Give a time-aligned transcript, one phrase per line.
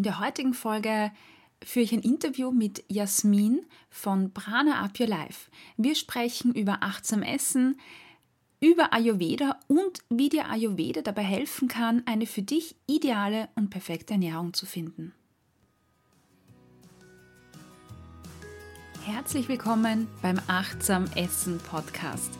[0.00, 1.12] In der heutigen Folge
[1.62, 5.50] führe ich ein Interview mit Jasmin von Prana Up Your Life.
[5.76, 7.78] Wir sprechen über achtsam Essen,
[8.60, 14.14] über Ayurveda und wie dir Ayurveda dabei helfen kann, eine für dich ideale und perfekte
[14.14, 15.12] Ernährung zu finden.
[19.04, 22.30] Herzlich willkommen beim Achtsam Essen Podcast,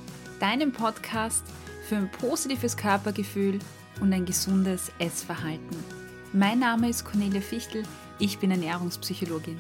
[0.41, 1.45] deinem Podcast
[1.87, 3.59] für ein positives Körpergefühl
[4.01, 6.00] und ein gesundes Essverhalten.
[6.33, 7.83] Mein Name ist Cornelia Fichtel,
[8.21, 9.59] ich bin Ernährungspsychologin.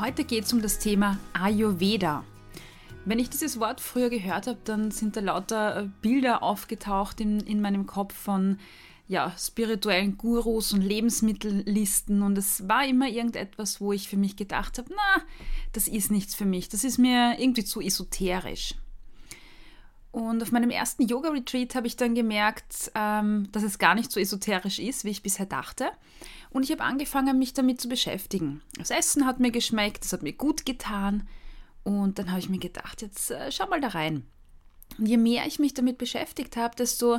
[0.00, 2.24] Heute geht es um das Thema Ayurveda.
[3.04, 7.38] Wenn ich dieses Wort früher gehört habe, dann sind da lauter äh, Bilder aufgetaucht in,
[7.38, 8.58] in meinem Kopf von
[9.06, 14.78] ja, spirituellen Gurus und Lebensmittellisten und es war immer irgendetwas, wo ich für mich gedacht
[14.78, 15.22] habe, na,
[15.72, 18.74] das ist nichts für mich, das ist mir irgendwie zu esoterisch.
[20.14, 24.20] Und auf meinem ersten Yoga-Retreat habe ich dann gemerkt, ähm, dass es gar nicht so
[24.20, 25.90] esoterisch ist, wie ich bisher dachte.
[26.50, 28.62] Und ich habe angefangen, mich damit zu beschäftigen.
[28.78, 31.26] Das Essen hat mir geschmeckt, es hat mir gut getan.
[31.82, 34.24] Und dann habe ich mir gedacht, jetzt äh, schau mal da rein.
[34.98, 37.18] Und je mehr ich mich damit beschäftigt habe, desto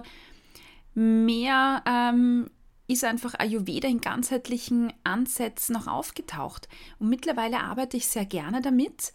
[0.94, 2.50] mehr ähm,
[2.88, 6.70] ist einfach Ayurveda in ganzheitlichen Ansätzen noch aufgetaucht.
[7.00, 9.11] Und mittlerweile arbeite ich sehr gerne damit.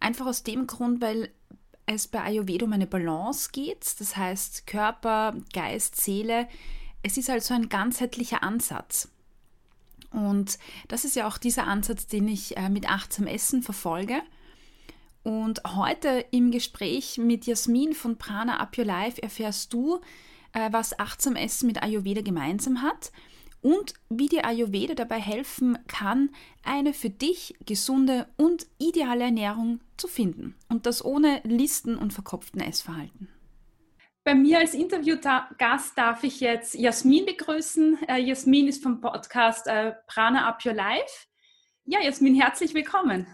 [0.00, 1.30] Einfach aus dem Grund, weil
[1.86, 4.00] es bei Ayurveda um eine Balance geht.
[4.00, 6.48] Das heißt Körper, Geist, Seele.
[7.02, 9.08] Es ist also ein ganzheitlicher Ansatz.
[10.10, 14.22] Und das ist ja auch dieser Ansatz, den ich äh, mit achtsam Essen verfolge.
[15.22, 20.00] Und heute im Gespräch mit Jasmin von Prana Up Your Life erfährst du,
[20.52, 23.12] äh, was achtsam Essen mit Ayurveda gemeinsam hat
[23.62, 26.30] und wie dir Ayurveda dabei helfen kann,
[26.64, 30.56] eine für dich gesunde und ideale Ernährung zu finden.
[30.68, 33.28] Und das ohne Listen und verkopften Essverhalten.
[34.24, 37.98] Bei mir als Interviewgast darf ich jetzt Jasmin begrüßen.
[38.06, 41.26] Äh, Jasmin ist vom Podcast äh, Prana Up Your Life.
[41.84, 43.26] Ja, Jasmin, herzlich willkommen.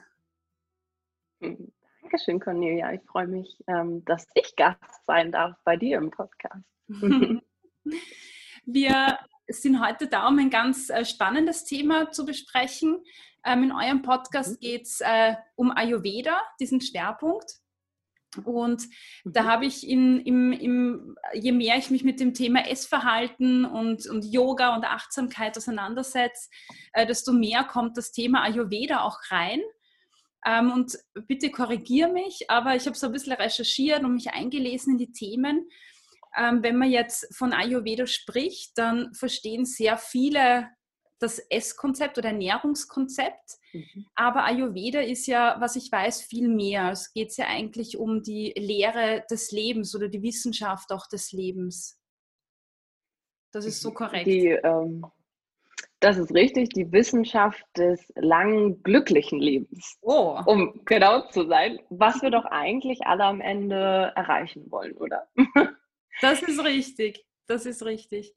[1.40, 2.94] Dankeschön, Cornelia.
[2.94, 6.64] Ich freue mich, ähm, dass ich Gast sein darf bei dir im Podcast.
[8.64, 13.02] Wir sind heute da, um ein ganz äh, spannendes Thema zu besprechen.
[13.44, 14.60] Ähm, in eurem Podcast mhm.
[14.60, 17.60] geht es äh, um Ayurveda, diesen Schwerpunkt.
[18.44, 18.82] Und
[19.24, 19.32] mhm.
[19.32, 24.06] da habe ich in, im, im, je mehr ich mich mit dem Thema Essverhalten und,
[24.06, 26.48] und Yoga und Achtsamkeit auseinandersetze,
[26.92, 29.60] äh, desto mehr kommt das Thema Ayurveda auch rein.
[30.46, 34.92] Ähm, und bitte korrigiere mich, aber ich habe so ein bisschen recherchiert und mich eingelesen
[34.92, 35.68] in die Themen.
[36.38, 40.68] Ähm, wenn man jetzt von Ayurveda spricht, dann verstehen sehr viele
[41.20, 43.58] das Esskonzept oder Ernährungskonzept.
[43.72, 44.06] Mhm.
[44.14, 46.90] Aber Ayurveda ist ja, was ich weiß, viel mehr.
[46.90, 52.00] Es geht ja eigentlich um die Lehre des Lebens oder die Wissenschaft auch des Lebens.
[53.52, 54.26] Das ist so korrekt.
[54.26, 55.04] Die, ähm,
[56.00, 59.98] das ist richtig, die Wissenschaft des langen, glücklichen Lebens.
[60.02, 60.38] Oh.
[60.46, 65.26] Um genau zu sein, was wir doch eigentlich alle am Ende erreichen wollen, oder?
[66.20, 67.24] Das ist richtig.
[67.46, 68.34] Das ist richtig.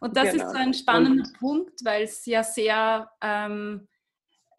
[0.00, 0.44] Und das genau.
[0.44, 3.88] ist so ein spannender Und, Punkt, weil es ja sehr ähm,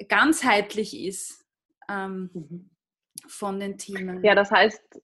[0.08, 1.46] ganzheitlich ist
[1.90, 2.70] ähm, mhm.
[3.28, 4.24] von den Themen.
[4.24, 5.02] Ja, das heißt,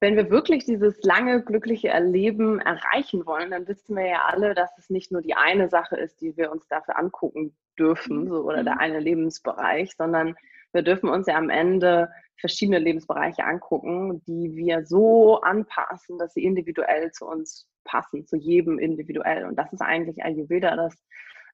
[0.00, 4.70] wenn wir wirklich dieses lange glückliche Erleben erreichen wollen, dann wissen wir ja alle, dass
[4.78, 8.64] es nicht nur die eine Sache ist, die wir uns dafür angucken dürfen, so, oder
[8.64, 8.80] der mhm.
[8.80, 10.34] eine Lebensbereich, sondern
[10.72, 12.10] wir dürfen uns ja am Ende
[12.42, 18.78] verschiedene Lebensbereiche angucken, die wir so anpassen, dass sie individuell zu uns passen, zu jedem
[18.78, 19.46] individuell.
[19.46, 20.94] Und das ist eigentlich Ayurveda, dass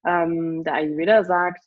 [0.06, 1.64] ähm, der Ayurveda sagt,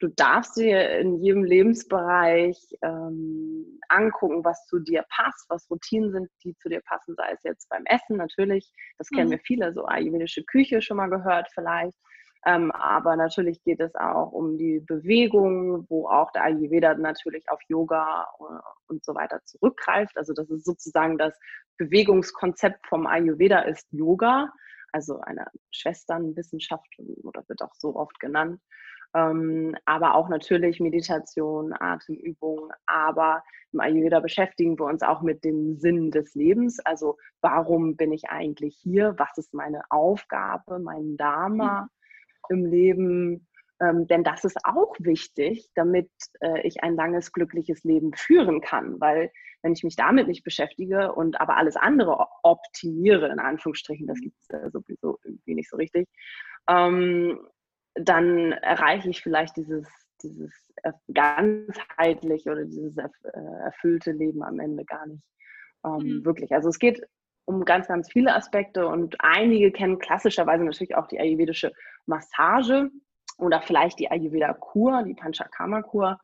[0.00, 6.28] du darfst dir in jedem Lebensbereich ähm, angucken, was zu dir passt, was Routinen sind,
[6.42, 9.32] die zu dir passen, sei es jetzt beim Essen natürlich, das kennen mhm.
[9.32, 11.96] wir viele, so ayurvedische Küche schon mal gehört vielleicht.
[12.44, 17.60] Ähm, aber natürlich geht es auch um die Bewegung, wo auch der Ayurveda natürlich auf
[17.68, 18.42] Yoga äh,
[18.88, 20.16] und so weiter zurückgreift.
[20.16, 21.38] Also das ist sozusagen das
[21.78, 24.52] Bewegungskonzept vom Ayurveda ist Yoga,
[24.90, 26.88] also eine Schwesternwissenschaft
[27.22, 28.60] oder wird auch so oft genannt.
[29.14, 32.70] Ähm, aber auch natürlich Meditation, Atemübungen.
[32.86, 36.80] Aber im Ayurveda beschäftigen wir uns auch mit dem Sinn des Lebens.
[36.80, 39.14] Also warum bin ich eigentlich hier?
[39.18, 41.88] Was ist meine Aufgabe, mein Dharma mhm.
[42.52, 43.48] Im Leben?
[43.80, 46.10] Ähm, denn das ist auch wichtig, damit
[46.40, 49.00] äh, ich ein langes, glückliches Leben führen kann.
[49.00, 49.32] Weil
[49.62, 54.36] wenn ich mich damit nicht beschäftige und aber alles andere optimiere, in Anführungsstrichen, das gibt
[54.40, 56.08] es äh, sowieso irgendwie nicht so richtig,
[56.68, 57.40] ähm,
[57.94, 59.88] dann erreiche ich vielleicht dieses,
[60.22, 60.72] dieses
[61.12, 62.96] ganzheitliche oder dieses
[63.64, 65.22] erfüllte Leben am Ende gar nicht
[65.84, 66.24] ähm, mhm.
[66.24, 66.52] wirklich.
[66.52, 67.02] Also es geht
[67.44, 71.72] um ganz, ganz viele Aspekte und einige kennen klassischerweise natürlich auch die ayurvedische
[72.06, 72.90] Massage
[73.38, 76.18] oder vielleicht die Ayurveda-Kur, die Panchakarma-Kur.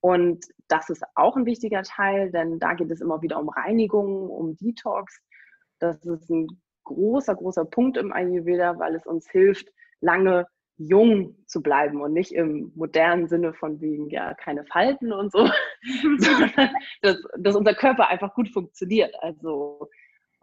[0.00, 4.28] Und das ist auch ein wichtiger Teil, denn da geht es immer wieder um Reinigung,
[4.28, 5.20] um Detox.
[5.78, 6.48] Das ist ein
[6.84, 9.68] großer, großer Punkt im Ayurveda, weil es uns hilft,
[10.00, 10.46] lange
[10.76, 15.48] jung zu bleiben und nicht im modernen Sinne von wegen, ja, keine Falten und so,
[16.18, 16.70] sondern
[17.02, 19.14] dass, dass unser Körper einfach gut funktioniert.
[19.22, 19.88] Also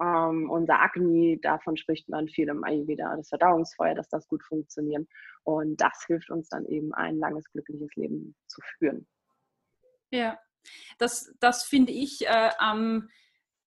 [0.02, 5.08] ähm, unser Agni, davon spricht man viel im Ayurveda, das Verdauungsfeuer, dass das gut funktioniert.
[5.44, 9.08] Und das hilft uns dann eben, ein langes, glückliches Leben zu führen.
[10.12, 10.40] Ja,
[10.98, 13.10] das, das finde ich äh, am,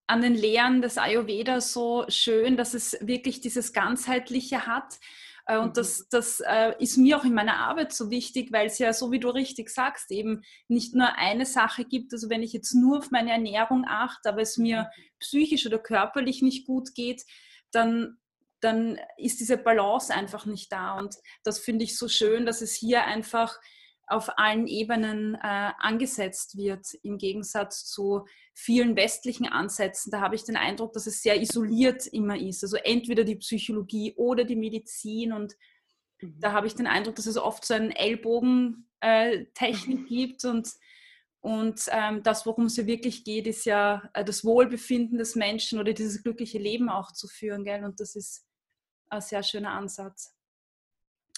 [0.06, 4.98] an den Lehren des Ayurveda so schön, dass es wirklich dieses Ganzheitliche hat.
[5.46, 6.04] Äh, und das, mhm.
[6.10, 9.20] das äh, ist mir auch in meiner Arbeit so wichtig, weil es ja, so wie
[9.20, 12.12] du richtig sagst, eben nicht nur eine Sache gibt.
[12.12, 15.02] Also wenn ich jetzt nur auf meine Ernährung achte, aber es mir mhm.
[15.20, 17.24] psychisch oder körperlich nicht gut geht,
[17.72, 18.18] dann,
[18.60, 20.98] dann ist diese Balance einfach nicht da.
[20.98, 23.58] Und das finde ich so schön, dass es hier einfach
[24.06, 30.10] auf allen Ebenen äh, angesetzt wird, im Gegensatz zu vielen westlichen Ansätzen.
[30.10, 32.62] Da habe ich den Eindruck, dass es sehr isoliert immer ist.
[32.62, 35.32] Also entweder die Psychologie oder die Medizin.
[35.32, 35.54] Und
[36.20, 36.38] mhm.
[36.38, 40.06] da habe ich den Eindruck, dass es oft so eine Ellbogentechnik mhm.
[40.06, 40.44] gibt.
[40.44, 40.68] Und,
[41.40, 45.78] und ähm, das, worum es ja wirklich geht, ist ja äh, das Wohlbefinden des Menschen
[45.78, 47.64] oder dieses glückliche Leben auch zu führen.
[47.64, 47.84] Gell?
[47.84, 48.46] Und das ist
[49.08, 50.33] ein sehr schöner Ansatz.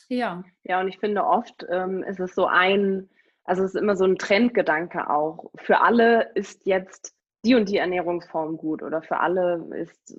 [0.09, 0.45] Ja.
[0.65, 3.09] Ja, und ich finde oft ähm, ist es so ein,
[3.45, 5.51] also es ist immer so ein Trendgedanke auch.
[5.57, 7.15] Für alle ist jetzt
[7.45, 10.17] die und die Ernährungsform gut oder für alle ist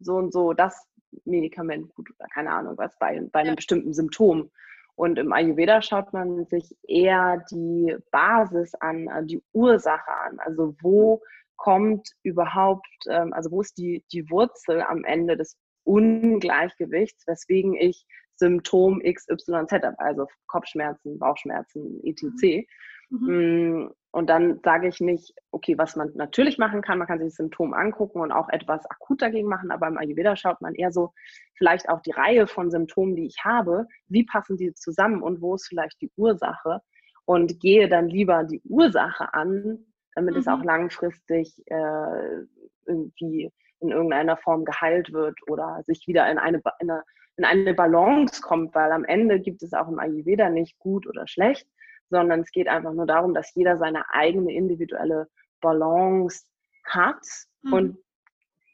[0.00, 0.86] so und so das
[1.24, 3.54] Medikament gut oder keine Ahnung was bei, bei einem ja.
[3.54, 4.50] bestimmten Symptom.
[4.94, 10.38] Und im Ayurveda schaut man sich eher die Basis an, äh, die Ursache an.
[10.38, 11.22] Also wo
[11.56, 18.06] kommt überhaupt, ähm, also wo ist die, die Wurzel am Ende des Ungleichgewichts, weswegen ich
[18.36, 22.66] Symptom XYZ habe, also Kopfschmerzen, Bauchschmerzen, etc.
[23.10, 23.26] Mhm.
[23.28, 27.28] Mm, und dann sage ich nicht, okay, was man natürlich machen kann, man kann sich
[27.28, 30.90] das Symptom angucken und auch etwas akut dagegen machen, aber im Ayurveda schaut man eher
[30.90, 31.12] so,
[31.54, 35.54] vielleicht auch die Reihe von Symptomen, die ich habe, wie passen die zusammen und wo
[35.54, 36.80] ist vielleicht die Ursache
[37.26, 39.84] und gehe dann lieber die Ursache an,
[40.14, 40.40] damit mhm.
[40.40, 42.46] es auch langfristig äh,
[42.86, 47.02] irgendwie in irgendeiner Form geheilt wird oder sich wieder in eine, in eine
[47.36, 51.26] in eine Balance kommt, weil am Ende gibt es auch im Ayurveda nicht gut oder
[51.26, 51.68] schlecht,
[52.08, 55.28] sondern es geht einfach nur darum, dass jeder seine eigene individuelle
[55.60, 56.44] Balance
[56.84, 57.24] hat
[57.62, 57.72] mhm.
[57.72, 57.98] und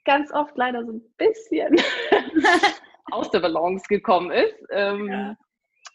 [0.05, 1.77] ganz oft leider so ein bisschen
[3.11, 4.57] aus der Balance gekommen ist.
[4.71, 5.37] Ähm, ja.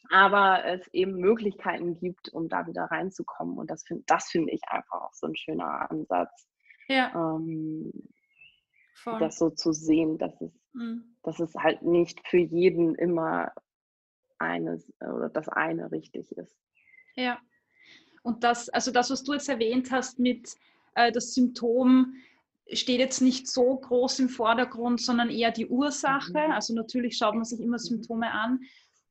[0.10, 3.58] Aber es eben Möglichkeiten gibt, um da wieder reinzukommen.
[3.58, 6.48] Und das finde das find ich einfach auch so ein schöner Ansatz.
[6.88, 7.12] Ja.
[7.14, 7.92] Ähm,
[9.06, 11.16] das so zu sehen, dass es, mhm.
[11.24, 13.52] dass es halt nicht für jeden immer
[14.40, 16.56] eines oder das eine richtig ist.
[17.16, 17.40] Ja.
[18.24, 20.54] Und das, also das, was du jetzt erwähnt hast mit
[20.96, 22.14] äh, das Symptom,
[22.74, 26.48] steht jetzt nicht so groß im Vordergrund, sondern eher die Ursache.
[26.48, 26.52] Mhm.
[26.52, 27.82] Also natürlich schaut man sich immer mhm.
[27.82, 28.60] Symptome an.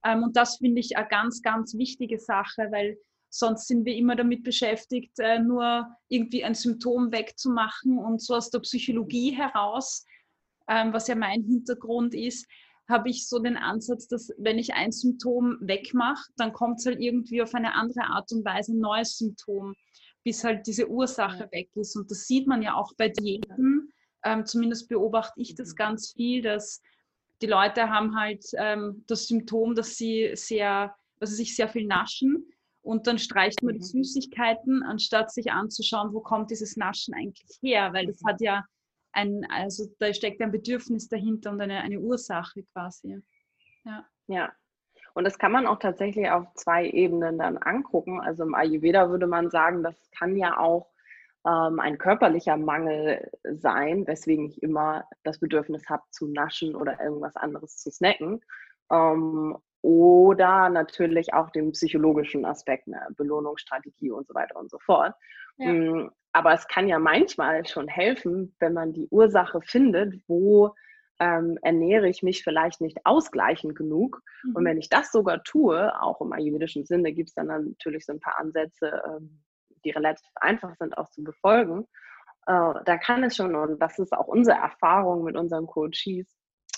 [0.04, 2.98] Ähm, und das finde ich eine ganz, ganz wichtige Sache, weil
[3.30, 8.50] Sonst sind wir immer damit beschäftigt, äh, nur irgendwie ein Symptom wegzumachen und so aus
[8.50, 10.04] der Psychologie heraus,
[10.68, 12.46] ähm, was ja mein Hintergrund ist,
[12.88, 17.00] habe ich so den Ansatz, dass wenn ich ein Symptom wegmache, dann kommt es halt
[17.00, 19.74] irgendwie auf eine andere Art und Weise ein neues Symptom,
[20.24, 21.96] bis halt diese Ursache weg ist.
[21.96, 23.92] Und das sieht man ja auch bei Diäten.
[24.24, 25.76] Ähm, zumindest beobachte ich das mhm.
[25.76, 26.80] ganz viel, dass
[27.42, 32.50] die Leute haben halt ähm, das Symptom, dass sie sehr, also sich sehr viel naschen
[32.86, 34.04] und dann streicht man die mhm.
[34.04, 38.28] Süßigkeiten, anstatt sich anzuschauen, wo kommt dieses Naschen eigentlich her, weil das mhm.
[38.28, 38.64] hat ja
[39.12, 43.20] ein, also da steckt ein Bedürfnis dahinter und eine, eine Ursache quasi.
[43.84, 44.06] Ja.
[44.28, 44.52] ja.
[45.14, 48.20] Und das kann man auch tatsächlich auf zwei Ebenen dann angucken.
[48.20, 50.88] Also im Ayurveda würde man sagen, das kann ja auch
[51.44, 57.34] ähm, ein körperlicher Mangel sein, weswegen ich immer das Bedürfnis habe zu naschen oder irgendwas
[57.34, 58.44] anderes zu snacken.
[58.92, 65.14] Ähm, oder natürlich auch den psychologischen Aspekt, eine Belohnungsstrategie und so weiter und so fort.
[65.58, 65.72] Ja.
[65.72, 70.74] Mm, aber es kann ja manchmal schon helfen, wenn man die Ursache findet, wo
[71.20, 74.22] ähm, ernähre ich mich vielleicht nicht ausgleichend genug.
[74.42, 74.56] Mhm.
[74.56, 78.12] Und wenn ich das sogar tue, auch im ayurvedischen Sinne, gibt es dann natürlich so
[78.12, 79.40] ein paar Ansätze, ähm,
[79.84, 81.86] die relativ einfach sind auch zu befolgen.
[82.46, 86.26] Äh, da kann es schon, und das ist auch unsere Erfahrung mit unseren Coaches,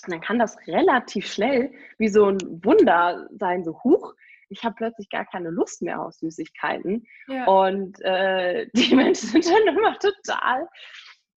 [0.05, 4.13] und dann kann das relativ schnell wie so ein Wunder sein, so huch,
[4.49, 7.05] ich habe plötzlich gar keine Lust mehr auf Süßigkeiten.
[7.27, 7.45] Ja.
[7.45, 10.67] Und äh, die Menschen sind dann immer total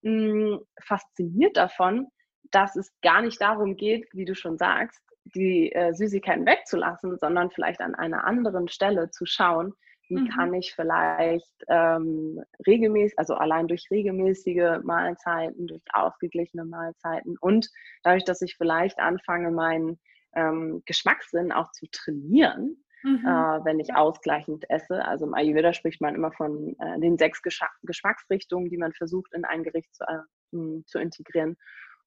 [0.03, 2.09] mh, hm, fasziniert davon,
[2.51, 7.51] dass es gar nicht darum geht, wie du schon sagst, die äh, Süßigkeiten wegzulassen, sondern
[7.51, 9.75] vielleicht an einer anderen Stelle zu schauen,
[10.13, 10.29] wie mhm.
[10.29, 17.69] kann ich vielleicht ähm, regelmäßig, also allein durch regelmäßige Mahlzeiten, durch ausgeglichene Mahlzeiten und
[18.03, 19.99] dadurch, dass ich vielleicht anfange, meinen
[20.35, 23.25] ähm, Geschmackssinn auch zu trainieren, mhm.
[23.25, 25.05] äh, wenn ich ausgleichend esse.
[25.05, 29.33] Also im Ayurveda spricht man immer von äh, den sechs Gesch Geschmacksrichtungen, die man versucht
[29.35, 31.57] in ein Gericht zu, äh, zu integrieren.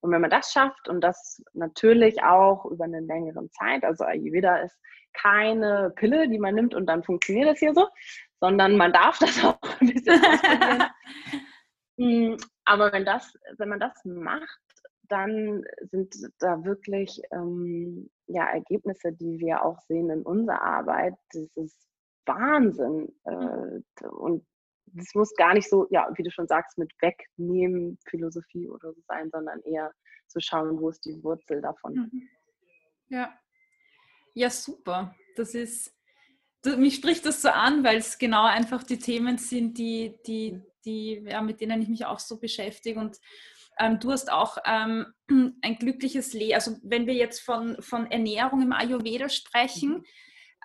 [0.00, 4.58] Und wenn man das schafft und das natürlich auch über eine längere Zeit, also Ayurveda
[4.58, 4.78] ist
[5.12, 7.88] keine Pille, die man nimmt und dann funktioniert das hier so,
[8.40, 10.84] sondern man darf das auch ein bisschen ausprobieren.
[11.98, 12.36] Hm,
[12.66, 14.60] aber wenn, das, wenn man das macht,
[15.08, 21.14] dann sind da wirklich ähm, ja, Ergebnisse, die wir auch sehen in unserer Arbeit.
[21.32, 21.88] Das ist
[22.26, 23.14] Wahnsinn.
[23.24, 24.44] Äh, und
[24.92, 29.00] das muss gar nicht so, ja, wie du schon sagst, mit Wegnehmen Philosophie oder so
[29.06, 29.92] sein, sondern eher
[30.26, 31.94] zu schauen, wo ist die Wurzel davon.
[31.94, 32.28] Mhm.
[33.08, 33.38] Ja.
[34.34, 35.14] Ja, super.
[35.36, 35.94] Das ist,
[36.62, 40.60] das, mich spricht das so an, weil es genau einfach die Themen sind, die, die,
[40.84, 43.00] die, ja, mit denen ich mich auch so beschäftige.
[43.00, 43.18] Und
[43.78, 45.06] ähm, du hast auch ähm,
[45.62, 46.54] ein glückliches Leben.
[46.54, 50.04] Also wenn wir jetzt von, von Ernährung im Ayurveda sprechen, mhm.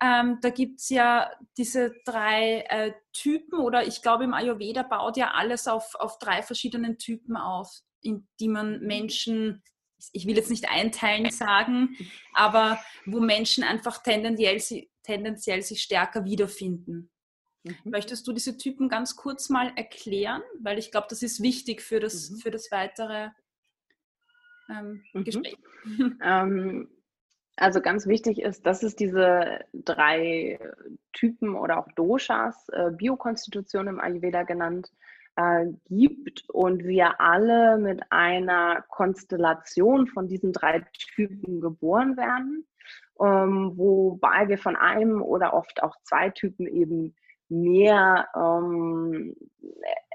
[0.02, 5.16] Ähm, da gibt es ja diese drei äh, Typen oder ich glaube im Ayurveda baut
[5.16, 8.82] ja alles auf, auf drei verschiedenen Typen auf, in die man.
[8.82, 9.62] Menschen,
[10.12, 11.96] ich will jetzt nicht einteilen sagen,
[12.34, 17.12] aber wo Menschen einfach tendenziell, tendenziell sich stärker wiederfinden.
[17.64, 17.76] Mhm.
[17.84, 20.42] Möchtest du diese Typen ganz kurz mal erklären?
[20.60, 22.38] Weil ich glaube, das ist wichtig für das, mhm.
[22.38, 23.30] für das weitere
[24.68, 25.24] ähm, mhm.
[25.24, 25.58] Gespräch.
[26.24, 26.90] Ähm,
[27.62, 30.60] also ganz wichtig ist, dass es diese drei
[31.14, 34.92] Typen oder auch Doshas, äh, Biokonstitution im Ayurveda genannt,
[35.36, 40.84] äh, gibt und wir alle mit einer Konstellation von diesen drei
[41.16, 42.66] Typen geboren werden,
[43.20, 47.16] ähm, wobei wir von einem oder oft auch zwei Typen eben
[47.48, 49.36] mehr, ähm,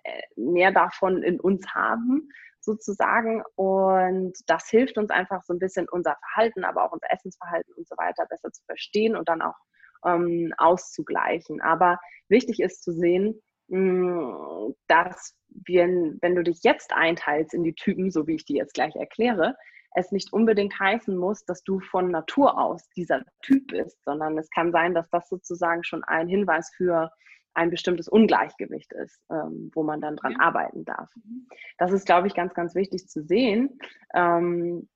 [0.05, 2.29] äh, mehr davon in uns haben,
[2.67, 3.43] sozusagen.
[3.55, 7.89] Und das hilft uns einfach so ein bisschen unser Verhalten, aber auch unser Essensverhalten und
[7.89, 9.57] so weiter besser zu verstehen und dann auch
[10.05, 11.63] ähm, auszugleichen.
[11.63, 15.87] Aber wichtig ist zu sehen, mh, hm, dass wir,
[16.21, 19.57] wenn du dich jetzt einteilst in die Typen, so wie ich die jetzt gleich erkläre,
[19.97, 24.51] es nicht unbedingt heißen muss, dass du von Natur aus dieser Typ bist, sondern es
[24.51, 27.11] kann sein, dass das sozusagen schon ein Hinweis für
[27.57, 30.41] ein bestimmtes Ungleichgewicht ist, ähm, wo man dann dran ja.
[30.41, 31.11] arbeiten darf.
[31.17, 31.49] Mhm.
[31.79, 33.79] Das ist, glaube ich, ganz, ganz wichtig zu sehen,
[34.15, 34.89] ähm,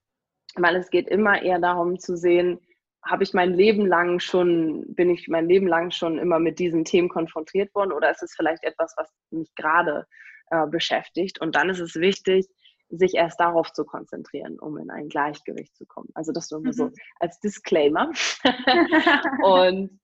[0.57, 2.61] weil es geht immer eher darum zu sehen,
[3.03, 6.85] habe ich mein Leben lang schon, bin ich mein Leben lang schon immer mit diesen
[6.85, 10.07] Themen konfrontiert worden oder ist es vielleicht etwas, was mich gerade
[10.51, 11.41] äh, beschäftigt?
[11.41, 12.47] Und dann ist es wichtig,
[12.91, 16.09] sich erst darauf zu konzentrieren, um in ein Gleichgewicht zu kommen.
[16.15, 16.73] Also das nur mhm.
[16.73, 18.11] so als Disclaimer.
[19.45, 20.01] und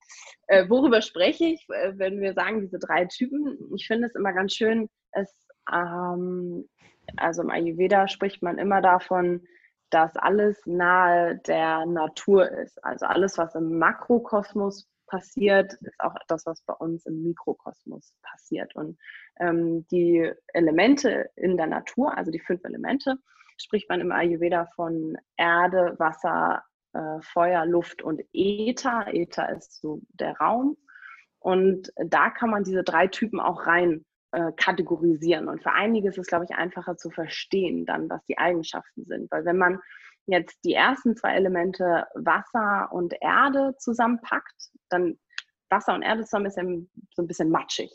[0.47, 3.59] äh, worüber spreche ich, äh, wenn wir sagen, diese drei Typen?
[3.75, 6.69] Ich finde es immer ganz schön, es, ähm,
[7.17, 9.43] also im Ayurveda spricht man immer davon,
[9.91, 12.83] dass alles nahe der Natur ist.
[12.85, 18.75] Also alles, was im Makrokosmos passiert, ist auch das, was bei uns im Mikrokosmos passiert.
[18.75, 18.99] Und
[19.41, 23.17] ähm, die Elemente in der Natur, also die fünf Elemente,
[23.59, 26.63] spricht man im Ayurveda von Erde, Wasser,
[26.93, 29.07] äh, Feuer, Luft und Äther.
[29.13, 30.77] Äther ist so der Raum.
[31.39, 35.49] Und da kann man diese drei Typen auch rein äh, kategorisieren.
[35.49, 39.31] Und für einige ist es, glaube ich, einfacher zu verstehen, dann, was die Eigenschaften sind.
[39.31, 39.81] Weil wenn man
[40.27, 45.19] jetzt die ersten zwei Elemente Wasser und Erde zusammenpackt, dann
[45.71, 46.65] Wasser und Erde zusammen ist ja
[47.15, 47.91] so ein bisschen matschig.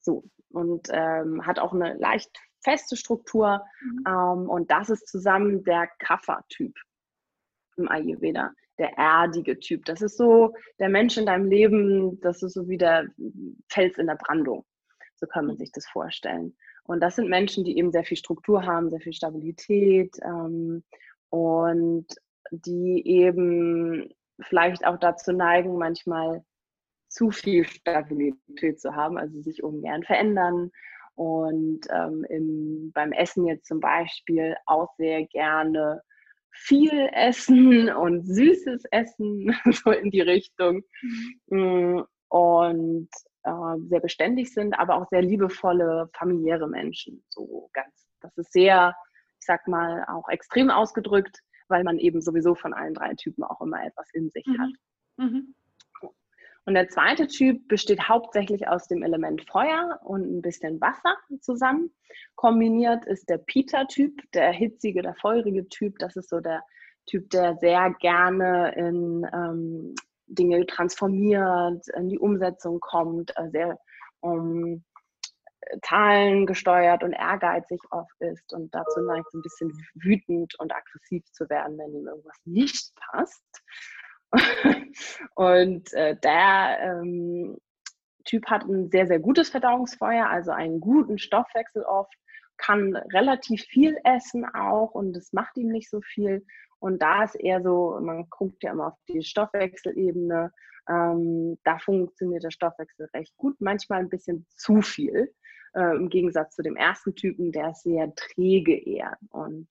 [0.00, 0.24] So.
[0.52, 2.30] Und ähm, hat auch eine leicht
[2.62, 3.64] feste Struktur.
[3.82, 4.04] Mhm.
[4.06, 6.74] Ähm, und das ist zusammen der Kapha-Typ
[7.76, 9.84] im Ayurveda, der erdige Typ.
[9.84, 13.06] Das ist so der Mensch in deinem Leben, das ist so wie der
[13.68, 14.64] Fels in der Brandung.
[15.16, 16.56] So kann man sich das vorstellen.
[16.84, 20.82] Und das sind Menschen, die eben sehr viel Struktur haben, sehr viel Stabilität ähm,
[21.30, 22.06] und
[22.50, 26.44] die eben vielleicht auch dazu neigen, manchmal
[27.12, 30.70] zu viel Stabilität zu haben, also sich ungern verändern
[31.14, 36.02] und ähm, im, beim Essen jetzt zum Beispiel auch sehr gerne
[36.50, 40.82] viel Essen und süßes Essen, so in die Richtung.
[41.48, 41.58] Mhm.
[41.58, 43.10] Mm, und
[43.42, 47.22] äh, sehr beständig sind, aber auch sehr liebevolle, familiäre Menschen.
[47.28, 48.94] So ganz, das ist sehr,
[49.38, 53.60] ich sag mal, auch extrem ausgedrückt, weil man eben sowieso von allen drei Typen auch
[53.60, 54.58] immer etwas in sich mhm.
[54.58, 54.70] hat.
[55.18, 55.54] Mhm.
[56.64, 61.92] Und der zweite Typ besteht hauptsächlich aus dem Element Feuer und ein bisschen Wasser zusammen.
[62.36, 65.98] kombiniert ist der Peter-Typ, der hitzige, der feurige Typ.
[65.98, 66.62] Das ist so der
[67.06, 69.94] Typ, der sehr gerne in ähm,
[70.26, 73.78] Dinge transformiert, in die Umsetzung kommt, äh, sehr
[74.20, 74.84] um,
[75.82, 81.48] Zahlen gesteuert und ehrgeizig oft ist und dazu neigt, ein bisschen wütend und aggressiv zu
[81.48, 83.62] werden, wenn ihm irgendwas nicht passt.
[85.34, 87.56] und äh, der ähm,
[88.24, 92.14] Typ hat ein sehr, sehr gutes Verdauungsfeuer, also einen guten Stoffwechsel oft,
[92.56, 96.44] kann relativ viel essen auch und es macht ihm nicht so viel.
[96.78, 100.52] Und da ist eher so, man guckt ja immer auf die Stoffwechselebene,
[100.88, 105.32] ähm, da funktioniert der Stoffwechsel recht gut, manchmal ein bisschen zu viel,
[105.74, 109.16] äh, im Gegensatz zu dem ersten Typen, der ist sehr träge eher.
[109.30, 109.68] Und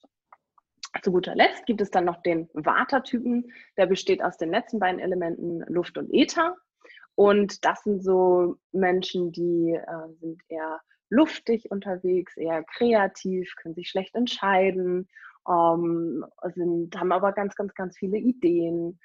[1.01, 4.99] zu guter Letzt gibt es dann noch den Vata-Typen, der besteht aus den letzten beiden
[4.99, 6.55] Elementen Luft und Äther.
[7.15, 13.89] Und das sind so Menschen, die äh, sind eher luftig unterwegs, eher kreativ, können sich
[13.89, 15.07] schlecht entscheiden,
[15.47, 18.99] ähm, sind, haben aber ganz, ganz, ganz viele Ideen.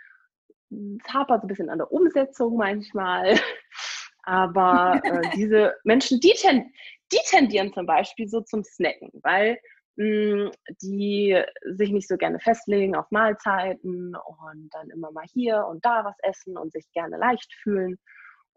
[0.70, 3.38] Es hapert ein bisschen an der Umsetzung manchmal.
[4.22, 6.72] Aber äh, diese Menschen, die, ten,
[7.12, 9.58] die tendieren zum Beispiel so zum Snacken, weil
[9.96, 16.04] die sich nicht so gerne festlegen auf Mahlzeiten und dann immer mal hier und da
[16.04, 17.98] was essen und sich gerne leicht fühlen.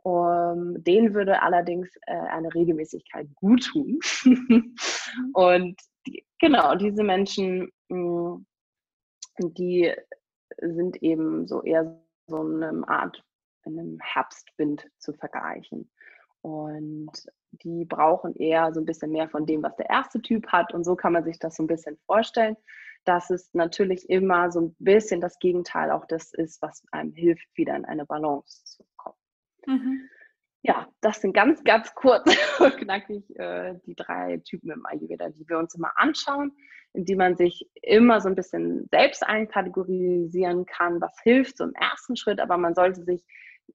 [0.01, 4.00] Um, denen würde allerdings äh, eine Regelmäßigkeit gut tun.
[5.34, 5.77] und
[6.08, 8.39] die, genau, diese Menschen, mh,
[9.36, 9.93] hm, die
[10.62, 13.22] sind eben so eher so eine Art
[13.65, 15.91] in einem Herbstwind zu vergleichen.
[16.41, 17.12] Und
[17.51, 20.74] die brauchen eher so ein bisschen mehr von dem, was der erste Typ hat.
[20.74, 22.56] Und so kann man sich das so ein bisschen vorstellen,
[23.06, 27.48] dass es natürlich immer so ein bisschen das Gegenteil auch das ist, was einem hilft,
[27.56, 29.15] wieder in eine Balance zu kommen.
[29.65, 30.10] Mhm.
[30.62, 32.25] Ja, das sind ganz, ganz kurz
[32.60, 36.51] und knackig äh, die drei Typen im Ayurveda, die wir uns immer anschauen,
[36.94, 41.74] in die man sich immer so ein bisschen selbst einkategorisieren kann, was hilft so im
[41.75, 43.24] ersten Schritt, aber man sollte sich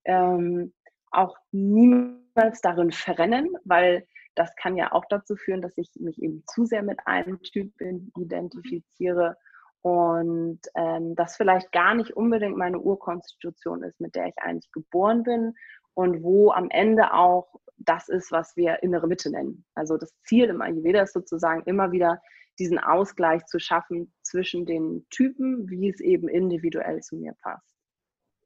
[0.05, 0.75] ähm,
[1.11, 6.43] auch niemals darin verrennen, weil das kann ja auch dazu führen, dass ich mich eben
[6.47, 7.73] zu sehr mit einem Typ
[8.17, 9.37] identifiziere
[9.83, 15.23] und ähm, das vielleicht gar nicht unbedingt meine Urkonstitution ist, mit der ich eigentlich geboren
[15.23, 15.55] bin
[15.93, 19.65] und wo am Ende auch das ist, was wir innere Mitte nennen.
[19.75, 22.21] Also das Ziel im Ayurveda ist sozusagen immer wieder
[22.59, 27.77] diesen Ausgleich zu schaffen zwischen den Typen, wie es eben individuell zu mir passt.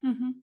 [0.00, 0.42] Mhm.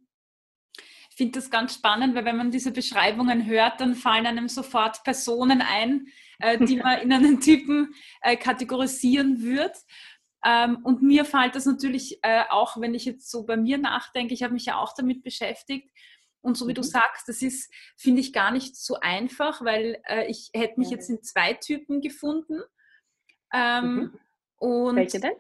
[1.15, 5.01] Ich finde das ganz spannend, weil wenn man diese Beschreibungen hört, dann fallen einem sofort
[5.05, 6.07] Personen ein,
[6.39, 9.77] äh, die man in einen Typen äh, kategorisieren wird.
[10.43, 14.33] Ähm, und mir fällt das natürlich äh, auch, wenn ich jetzt so bei mir nachdenke,
[14.33, 15.89] ich habe mich ja auch damit beschäftigt.
[16.41, 16.87] Und so wie du mhm.
[16.87, 21.09] sagst, das ist, finde ich, gar nicht so einfach, weil äh, ich hätte mich jetzt
[21.09, 22.59] in zwei Typen gefunden.
[23.53, 24.19] Ähm, mhm.
[24.57, 25.35] und, Welche denn?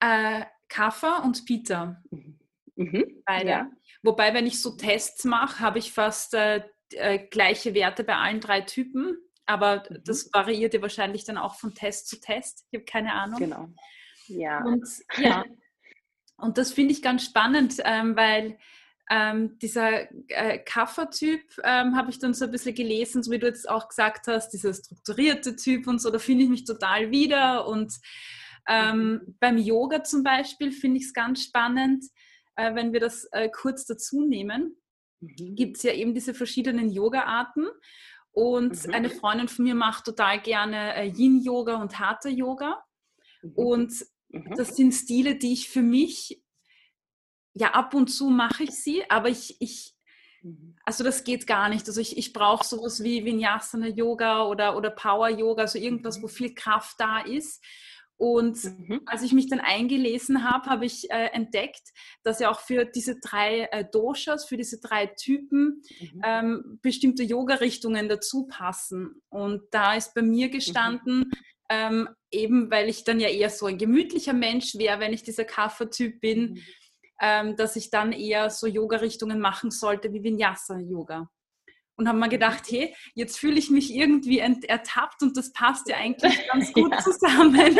[0.00, 2.02] Äh, Kaffa und Peter.
[2.10, 2.33] Mhm.
[2.76, 3.22] Mhm.
[3.24, 3.48] Beide.
[3.48, 3.70] Ja.
[4.02, 8.40] Wobei, wenn ich so Tests mache, habe ich fast äh, äh, gleiche Werte bei allen
[8.40, 9.16] drei Typen.
[9.46, 10.00] Aber mhm.
[10.04, 12.66] das variiert ja wahrscheinlich dann auch von Test zu Test.
[12.70, 13.38] Ich habe keine Ahnung.
[13.38, 13.68] Genau.
[14.26, 14.64] Ja.
[14.64, 14.86] Und,
[15.18, 15.44] ja.
[16.36, 18.58] Und das finde ich ganz spannend, ähm, weil
[19.10, 23.46] ähm, dieser äh, Kaffer-Typ ähm, habe ich dann so ein bisschen gelesen, so wie du
[23.46, 27.66] jetzt auch gesagt hast, dieser strukturierte Typ und so, da finde ich mich total wieder.
[27.66, 27.94] Und
[28.66, 29.36] ähm, mhm.
[29.40, 32.04] beim Yoga zum Beispiel finde ich es ganz spannend,
[32.56, 34.76] äh, wenn wir das äh, kurz dazu nehmen,
[35.20, 35.54] mhm.
[35.54, 37.66] gibt es ja eben diese verschiedenen Yoga-Arten.
[38.32, 38.94] Und mhm.
[38.94, 42.82] eine Freundin von mir macht total gerne äh, Yin-Yoga und Hatha-Yoga.
[43.42, 43.52] Mhm.
[43.54, 43.92] Und
[44.28, 44.54] mhm.
[44.56, 46.42] das sind Stile, die ich für mich,
[47.52, 49.94] ja, ab und zu mache ich sie, aber ich, ich
[50.42, 50.76] mhm.
[50.84, 51.86] also das geht gar nicht.
[51.86, 56.30] Also ich, ich brauche sowas wie Vinyasana-Yoga oder, oder Power-Yoga, also irgendwas, wo mhm.
[56.32, 57.64] viel Kraft da ist.
[58.16, 59.00] Und mhm.
[59.06, 63.18] als ich mich dann eingelesen habe, habe ich äh, entdeckt, dass ja auch für diese
[63.20, 66.22] drei äh, Doshas, für diese drei Typen mhm.
[66.24, 69.22] ähm, bestimmte Yoga-Richtungen dazu passen.
[69.28, 70.52] Und da ist bei mir mhm.
[70.52, 71.32] gestanden, mhm.
[71.68, 75.44] ähm, eben weil ich dann ja eher so ein gemütlicher Mensch wäre, wenn ich dieser
[75.44, 76.60] Kaffer-Typ bin, mhm.
[77.20, 81.28] ähm, dass ich dann eher so Yoga-Richtungen machen sollte wie Vinyasa-Yoga
[81.96, 85.96] und haben mir gedacht, hey, jetzt fühle ich mich irgendwie ertappt und das passt ja
[85.96, 86.98] eigentlich ganz gut ja.
[86.98, 87.78] zusammen.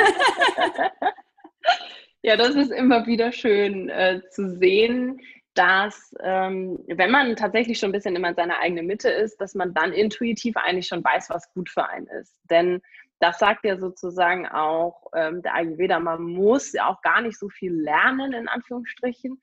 [2.22, 5.20] ja, das ist immer wieder schön äh, zu sehen,
[5.54, 9.54] dass ähm, wenn man tatsächlich schon ein bisschen immer in seiner eigenen Mitte ist, dass
[9.54, 12.36] man dann intuitiv eigentlich schon weiß, was gut für einen ist.
[12.50, 12.82] Denn
[13.20, 17.48] das sagt ja sozusagen auch ähm, der Ayurveda, man muss ja auch gar nicht so
[17.48, 19.40] viel lernen, in Anführungsstrichen,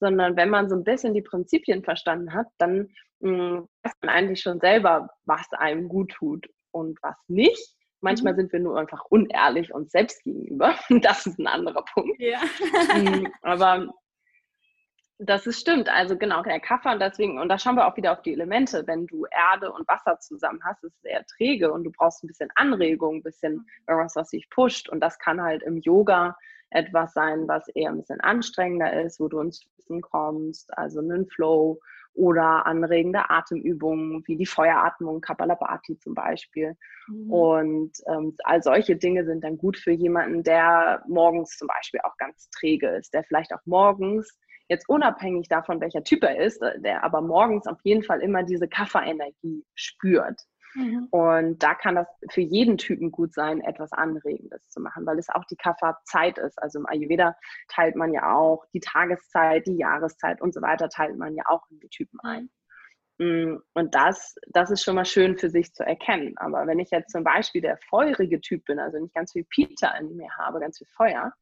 [0.00, 2.90] sondern wenn man so ein bisschen die Prinzipien verstanden hat, dann
[3.22, 7.76] mh, hm, weiß man eigentlich schon selber, was einem gut tut und was nicht.
[8.00, 8.38] Manchmal mhm.
[8.38, 10.74] sind wir nur einfach unehrlich uns selbst gegenüber.
[11.02, 12.20] Das ist ein anderer Punkt.
[12.20, 12.40] Ja.
[12.96, 13.92] Mm, aber
[15.18, 15.88] das ist stimmt.
[15.88, 18.82] Also genau, der Kaffee und deswegen, und da schauen wir auch wieder auf die Elemente.
[18.86, 22.26] Wenn du Erde und Wasser zusammen hast, ist es sehr träge und du brauchst ein
[22.26, 24.88] bisschen Anregung, ein bisschen irgendwas, was dich pusht.
[24.88, 26.36] Und das kann halt im Yoga
[26.70, 31.28] etwas sein, was eher ein bisschen anstrengender ist, wo du ins Wissen kommst, also einen
[31.28, 31.78] Flow
[32.14, 36.76] oder anregende Atemübungen wie die Feueratmung, Kapalabhati zum Beispiel.
[37.08, 37.30] Mhm.
[37.32, 42.16] Und ähm, all solche Dinge sind dann gut für jemanden, der morgens zum Beispiel auch
[42.18, 46.80] ganz träge ist, der vielleicht auch morgens jetzt unabhängig davon, welcher Typ er ist, äh,
[46.80, 50.40] der aber morgens auf jeden Fall immer diese Kafferenergie spürt.
[50.74, 51.08] Mhm.
[51.10, 55.28] Und da kann das für jeden Typen gut sein, etwas Anregendes zu machen, weil es
[55.28, 56.60] auch die Kafferzeit ist.
[56.62, 57.36] Also im Ayurveda
[57.68, 61.62] teilt man ja auch die Tageszeit, die Jahreszeit und so weiter, teilt man ja auch
[61.70, 62.50] in die Typen ein.
[63.18, 63.62] Mhm.
[63.74, 66.34] Und das, das ist schon mal schön für sich zu erkennen.
[66.36, 69.94] Aber wenn ich jetzt zum Beispiel der feurige Typ bin, also nicht ganz viel Peter
[70.00, 71.32] in mir habe, ganz viel Feuer,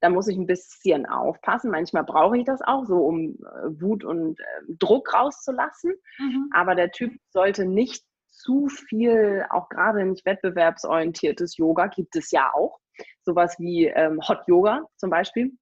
[0.00, 1.70] da muss ich ein bisschen aufpassen.
[1.70, 4.44] Manchmal brauche ich das auch, so um äh, Wut und äh,
[4.78, 5.94] Druck rauszulassen.
[6.18, 6.50] Mhm.
[6.52, 8.04] Aber der Typ sollte nicht
[8.36, 12.78] zu viel, auch gerade nicht wettbewerbsorientiertes Yoga gibt es ja auch.
[13.22, 15.52] Sowas wie ähm, Hot Yoga zum Beispiel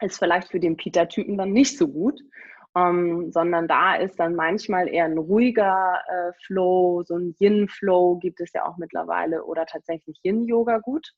[0.00, 2.20] ist vielleicht für den Peter-Typen dann nicht so gut.
[2.76, 8.40] Ähm, sondern da ist dann manchmal eher ein ruhiger äh, Flow, so ein Yin-Flow gibt
[8.40, 11.12] es ja auch mittlerweile oder tatsächlich Yin-Yoga gut.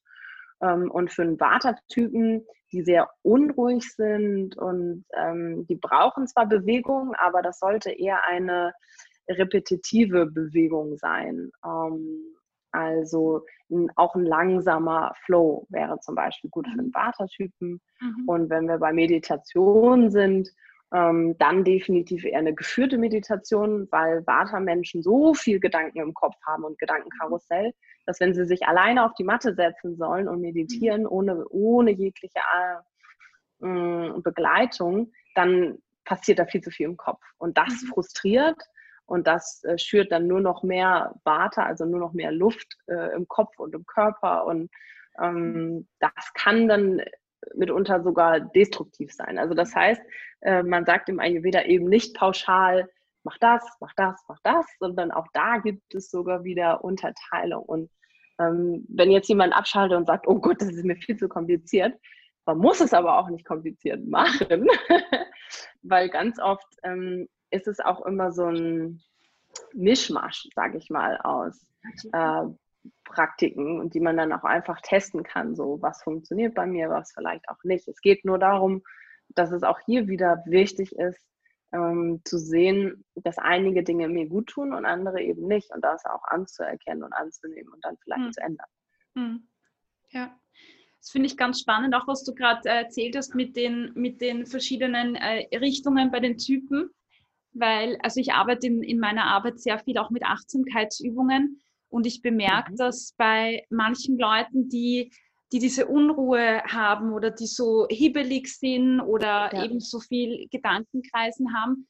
[0.62, 7.14] Ähm, und für einen Vata-Typen, die sehr unruhig sind und ähm, die brauchen zwar Bewegung,
[7.14, 8.72] aber das sollte eher eine
[9.28, 11.50] repetitive Bewegung sein.
[11.64, 12.22] Ähm,
[12.72, 13.44] also
[13.94, 17.80] auch ein langsamer Flow wäre zum Beispiel gut für einen Vata-Typen.
[18.00, 18.24] Mhm.
[18.26, 20.50] Und wenn wir bei Meditation sind,
[20.94, 26.64] ähm, dann definitiv eher eine geführte Meditation, weil Vata-Menschen so viel Gedanken im Kopf haben
[26.64, 27.72] und Gedankenkarussell,
[28.04, 31.08] dass wenn sie sich alleine auf die Matte setzen sollen und meditieren, mhm.
[31.08, 32.38] ohne, ohne jegliche
[33.62, 37.22] äh, Begleitung, dann passiert da viel zu viel im Kopf.
[37.38, 37.88] Und das mhm.
[37.88, 38.62] frustriert
[39.06, 43.14] und das äh, schürt dann nur noch mehr Vata, also nur noch mehr Luft äh,
[43.14, 44.46] im Kopf und im Körper.
[44.46, 44.70] Und
[45.20, 47.02] ähm, das kann dann
[47.54, 49.38] mitunter sogar destruktiv sein.
[49.38, 50.02] Also das heißt,
[50.40, 52.88] äh, man sagt im Ayurveda eben nicht pauschal,
[53.22, 57.62] mach das, mach das, mach das, sondern auch da gibt es sogar wieder Unterteilung.
[57.62, 57.90] Und
[58.40, 61.94] ähm, wenn jetzt jemand abschaltet und sagt, oh Gott, das ist mir viel zu kompliziert,
[62.44, 64.68] man muss es aber auch nicht kompliziert machen,
[65.82, 69.02] weil ganz oft ähm, ist es auch immer so ein
[69.72, 71.66] Mischmasch, sage ich mal, aus
[72.12, 72.44] äh,
[73.04, 77.12] Praktiken und die man dann auch einfach testen kann, so was funktioniert bei mir, was
[77.12, 77.88] vielleicht auch nicht.
[77.88, 78.82] Es geht nur darum,
[79.28, 81.20] dass es auch hier wieder wichtig ist,
[81.72, 86.04] ähm, zu sehen, dass einige Dinge mir gut tun und andere eben nicht und das
[86.04, 88.32] auch anzuerkennen und anzunehmen und dann vielleicht hm.
[88.32, 88.68] zu ändern.
[89.14, 89.48] Hm.
[90.10, 90.38] Ja.
[91.00, 94.20] Das finde ich ganz spannend, auch was du gerade äh, erzählt hast mit den, mit
[94.20, 96.90] den verschiedenen äh, Richtungen bei den Typen,
[97.58, 102.22] weil, also ich arbeite in, in meiner Arbeit sehr viel auch mit Achtsamkeitsübungen und ich
[102.22, 102.76] bemerke, mhm.
[102.76, 105.12] dass bei manchen Leuten, die,
[105.52, 109.64] die diese Unruhe haben oder die so hibbelig sind oder ja.
[109.64, 111.86] eben so viel Gedankenkreisen haben,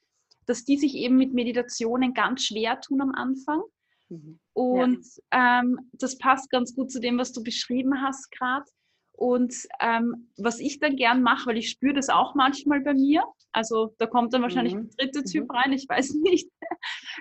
[0.46, 3.62] dass die sich eben mit Meditationen ganz schwer tun am Anfang.
[4.09, 4.38] Mhm.
[4.52, 5.61] Und ja.
[5.61, 8.64] ähm, das passt ganz gut zu dem, was du beschrieben hast gerade.
[9.16, 13.24] Und ähm, was ich dann gern mache, weil ich spüre das auch manchmal bei mir,
[13.52, 14.90] also da kommt dann wahrscheinlich mhm.
[15.00, 15.50] der dritte Typ mhm.
[15.50, 16.48] rein, ich weiß nicht.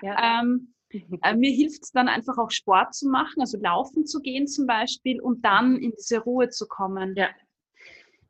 [0.02, 0.40] Ja.
[0.40, 0.74] ähm,
[1.22, 4.66] äh, mir hilft es dann einfach auch Sport zu machen, also laufen zu gehen zum
[4.66, 7.14] Beispiel und dann in diese Ruhe zu kommen.
[7.16, 7.28] Ja.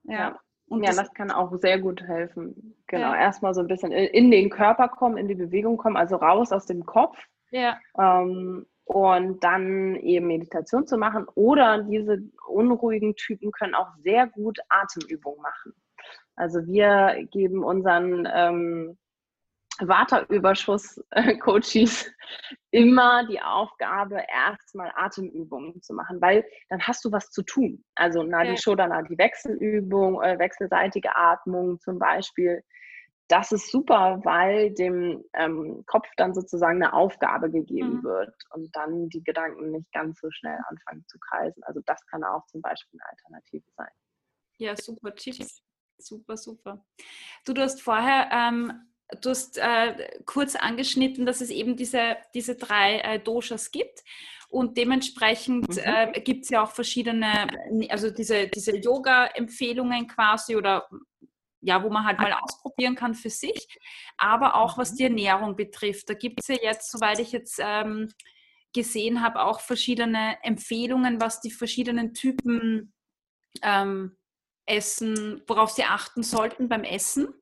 [0.05, 0.38] Ja.
[0.68, 2.74] Und ja, das, das, kann auch sehr gut helfen.
[2.88, 3.20] Genau, ja.
[3.20, 6.66] erstmal so ein bisschen in den Körper kommen, in die Bewegung kommen, also raus aus
[6.66, 7.16] dem Kopf.
[7.50, 7.79] Ja.
[7.98, 11.27] Ähm, und dann eben Meditation zu machen.
[11.35, 15.75] Oder diese unruhigen Typen können auch sehr gut Atemübungen machen.
[16.37, 18.96] Also wir geben unseren ähm,
[19.81, 22.09] Vata-Überschuss-Coaches
[22.70, 27.85] immer die Aufgabe, erstmal Atemübungen zu machen, weil dann hast du was zu tun.
[27.96, 28.57] Also Nadi.
[28.57, 32.62] Shodana, die Wechselübung, äh, wechselseitige Atmung zum Beispiel.
[33.28, 38.04] Das ist super, weil dem ähm, Kopf dann sozusagen eine Aufgabe gegeben mhm.
[38.04, 41.62] wird und dann die Gedanken nicht ganz so schnell anfangen zu kreisen.
[41.64, 43.90] Also das kann auch zum Beispiel eine Alternative sein.
[44.58, 45.62] Ja, super Tipps.
[45.98, 46.84] Super, super.
[47.44, 48.86] Du, du hast vorher ähm,
[49.20, 54.02] du hast äh, kurz angeschnitten, dass es eben diese, diese drei äh, Doshas gibt.
[54.48, 55.78] Und dementsprechend mhm.
[55.82, 57.48] äh, gibt es ja auch verschiedene,
[57.88, 60.88] also diese, diese Yoga-Empfehlungen quasi oder
[61.66, 63.66] ja, wo man halt mal ausprobieren kann für sich,
[64.16, 64.96] aber auch was mhm.
[64.96, 66.09] die Ernährung betrifft.
[66.09, 68.09] Da gibt es ja jetzt, soweit ich jetzt ähm,
[68.72, 72.92] gesehen habe, auch verschiedene Empfehlungen, was die verschiedenen Typen
[73.62, 74.16] ähm,
[74.64, 77.35] essen, worauf sie achten sollten beim Essen.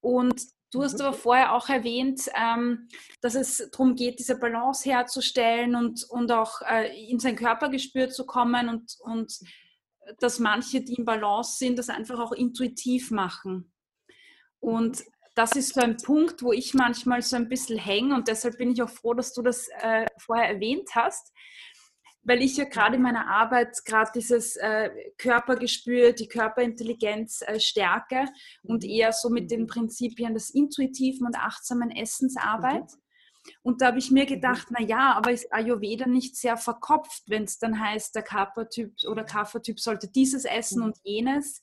[0.00, 1.06] Und du hast mhm.
[1.06, 2.88] aber vorher auch erwähnt, ähm,
[3.22, 8.26] dass es darum geht, diese Balance herzustellen und, und auch äh, in sein Körpergespür zu
[8.26, 9.38] kommen und, und
[10.20, 13.72] dass manche, die im Balance sind, das einfach auch intuitiv machen.
[14.60, 18.58] Und das ist so ein Punkt, wo ich manchmal so ein bisschen hänge und deshalb
[18.58, 21.32] bin ich auch froh, dass du das äh, vorher erwähnt hast,
[22.24, 28.26] weil ich ja gerade in meiner Arbeit gerade dieses äh, Körpergespür, die Körperintelligenz äh, stärke
[28.64, 28.90] und mhm.
[28.90, 29.66] eher so mit den mhm.
[29.68, 32.96] Prinzipien des intuitiven und achtsamen Essens arbeite.
[32.96, 33.02] Mhm.
[33.62, 37.44] Und da habe ich mir gedacht, na ja, aber ist Ayurveda nicht sehr verkopft, wenn
[37.44, 41.62] es dann heißt, der Kappa-Typ oder Kapha-Typ sollte dieses essen und jenes.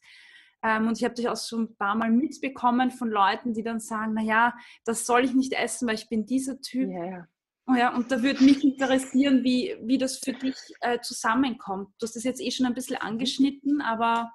[0.63, 3.79] Ähm, und ich habe das auch schon ein paar Mal mitbekommen von Leuten, die dann
[3.79, 6.89] sagen, na ja, das soll ich nicht essen, weil ich bin dieser Typ.
[6.89, 7.27] Ja, ja.
[7.67, 11.89] Oh ja, und da würde mich interessieren, wie, wie das für dich äh, zusammenkommt.
[11.99, 14.31] Du hast das jetzt eh schon ein bisschen angeschnitten, aber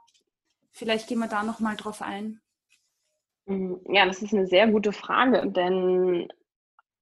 [0.73, 2.41] vielleicht gehen wir da nochmal drauf ein.
[3.47, 6.29] Ja, das ist eine sehr gute Frage, denn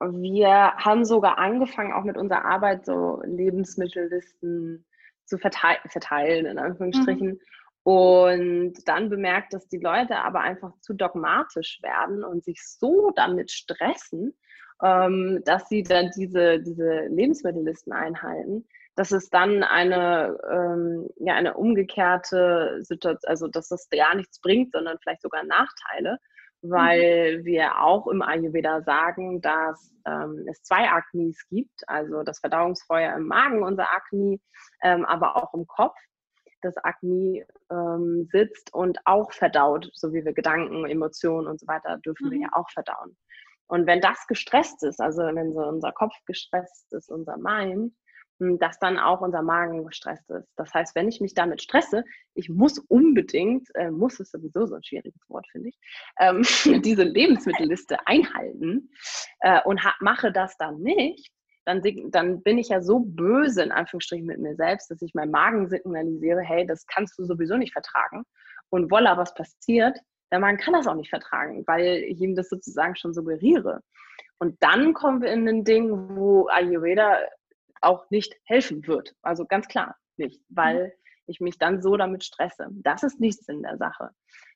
[0.00, 4.84] wir haben sogar angefangen, auch mit unserer Arbeit so Lebensmittellisten
[5.24, 7.28] zu verteilen, verteilen in Anführungsstrichen.
[7.28, 7.40] Mhm.
[7.82, 13.50] Und dann bemerkt, dass die Leute aber einfach zu dogmatisch werden und sich so damit
[13.50, 14.36] stressen,
[14.82, 21.54] ähm, dass sie dann diese, diese Lebensmittellisten einhalten, dass es dann eine, ähm, ja, eine
[21.54, 26.18] umgekehrte Situation, also dass das gar nichts bringt, sondern vielleicht sogar Nachteile,
[26.62, 27.44] weil mhm.
[27.44, 33.28] wir auch im Ayurveda sagen, dass ähm, es zwei Agnis gibt, also das Verdauungsfeuer im
[33.28, 34.40] Magen, unser Agni,
[34.82, 35.96] ähm, aber auch im Kopf
[36.62, 41.98] das Agni ähm, sitzt und auch verdaut, so wie wir Gedanken, Emotionen und so weiter
[41.98, 42.32] dürfen mhm.
[42.32, 43.16] wir ja auch verdauen.
[43.68, 47.92] Und wenn das gestresst ist, also wenn so unser Kopf gestresst ist, unser Mind,
[48.38, 50.48] dass dann auch unser Magen gestresst ist.
[50.56, 54.76] Das heißt, wenn ich mich damit stresse, ich muss unbedingt, äh, muss ist sowieso so
[54.76, 55.78] ein schwieriges Wort, finde ich,
[56.20, 56.42] ähm,
[56.82, 58.90] diese Lebensmittelliste einhalten
[59.40, 61.32] äh, und mache das dann nicht,
[61.64, 65.32] dann, dann bin ich ja so böse in Anführungsstrichen mit mir selbst, dass ich meinem
[65.32, 68.24] Magen signalisiere, hey, das kannst du sowieso nicht vertragen.
[68.70, 69.98] Und voila, was passiert?
[70.32, 73.80] Der Magen kann das auch nicht vertragen, weil ich ihm das sozusagen schon suggeriere.
[74.38, 77.18] Und dann kommen wir in ein Ding, wo Ayurveda
[77.80, 79.14] auch nicht helfen wird.
[79.22, 80.92] Also ganz klar nicht, weil mhm.
[81.26, 82.68] ich mich dann so damit stresse.
[82.70, 84.10] Das ist nichts in der Sache.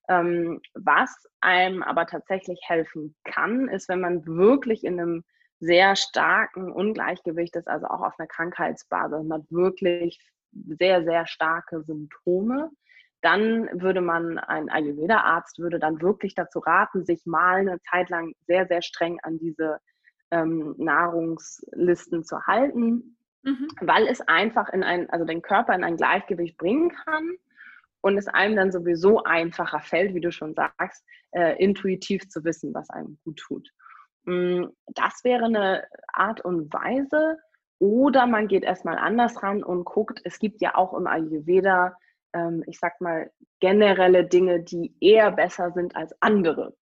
[0.09, 5.25] Ähm, was einem aber tatsächlich helfen kann, ist, wenn man wirklich in einem
[5.61, 9.23] sehr starken Ungleichgewicht ist, also auch auf einer Krankheitsbasis.
[9.25, 10.19] Man hat wirklich
[10.53, 12.71] sehr, sehr starke Symptome.
[13.21, 18.33] Dann würde man, ein Ayurveda-Arzt würde dann wirklich dazu raten, sich mal eine Zeit lang
[18.49, 19.79] sehr, sehr streng an diese
[20.33, 23.69] ähm, Nahrungslisten zu halten, mhm.
[23.81, 27.37] weil es einfach in ein, also den Körper in ein Gleichgewicht bringen kann
[28.01, 32.75] und es einem dann sowieso einfacher fällt, wie du schon sagst, äh, intuitiv zu wissen,
[32.75, 33.69] was einem gut tut.
[34.25, 37.39] Mm, das wäre eine Art und Weise.
[37.79, 41.97] Oder man geht erstmal anders ran und guckt, es gibt ja auch im Ayurveda,
[42.33, 46.75] ähm, ich sag mal, generelle Dinge, die eher besser sind als andere.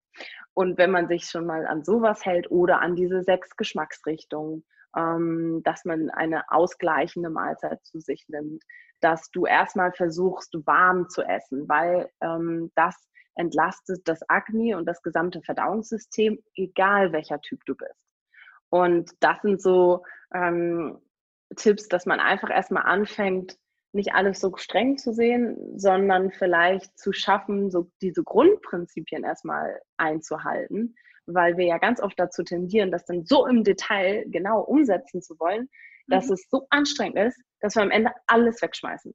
[0.59, 5.61] Und wenn man sich schon mal an sowas hält oder an diese sechs Geschmacksrichtungen, ähm,
[5.63, 8.61] dass man eine ausgleichende Mahlzeit zu sich nimmt,
[8.99, 12.93] dass du erstmal versuchst, warm zu essen, weil ähm, das
[13.35, 17.95] entlastet das Agni und das gesamte Verdauungssystem, egal welcher Typ du bist.
[18.67, 20.99] Und das sind so ähm,
[21.55, 23.57] Tipps, dass man einfach erstmal anfängt,
[23.91, 30.95] nicht alles so streng zu sehen, sondern vielleicht zu schaffen, so diese Grundprinzipien erstmal einzuhalten,
[31.25, 35.39] weil wir ja ganz oft dazu tendieren, das dann so im Detail genau umsetzen zu
[35.39, 35.69] wollen,
[36.07, 36.33] dass mhm.
[36.33, 39.13] es so anstrengend ist, dass wir am Ende alles wegschmeißen.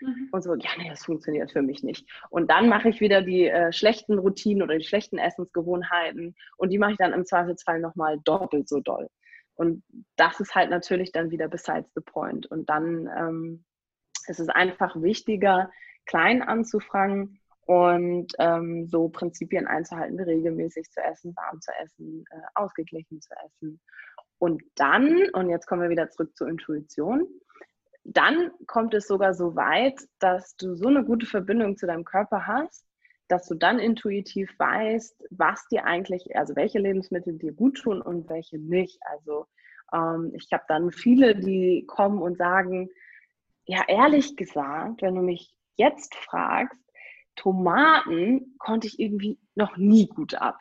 [0.00, 0.28] Mhm.
[0.32, 2.06] Und so, ja, nee, das funktioniert für mich nicht.
[2.30, 6.78] Und dann mache ich wieder die äh, schlechten Routinen oder die schlechten Essensgewohnheiten und die
[6.78, 9.08] mache ich dann im Zweifelsfall nochmal doppelt so doll.
[9.54, 9.84] Und
[10.16, 12.46] das ist halt natürlich dann wieder besides the point.
[12.46, 13.64] Und dann ähm,
[14.28, 15.70] ist es einfach wichtiger,
[16.06, 22.40] klein anzufangen und ähm, so Prinzipien einzuhalten, wie regelmäßig zu essen, warm zu essen, äh,
[22.54, 23.80] ausgeglichen zu essen.
[24.38, 27.26] Und dann, und jetzt kommen wir wieder zurück zur Intuition,
[28.04, 32.46] dann kommt es sogar so weit, dass du so eine gute Verbindung zu deinem Körper
[32.46, 32.86] hast,
[33.28, 38.28] dass du dann intuitiv weißt, was dir eigentlich, also welche Lebensmittel dir gut tun und
[38.28, 38.98] welche nicht.
[39.10, 39.46] Also
[39.94, 42.90] ähm, ich habe dann viele, die kommen und sagen,
[43.66, 46.78] ja, ehrlich gesagt, wenn du mich jetzt fragst,
[47.36, 50.58] Tomaten konnte ich irgendwie noch nie gut ab.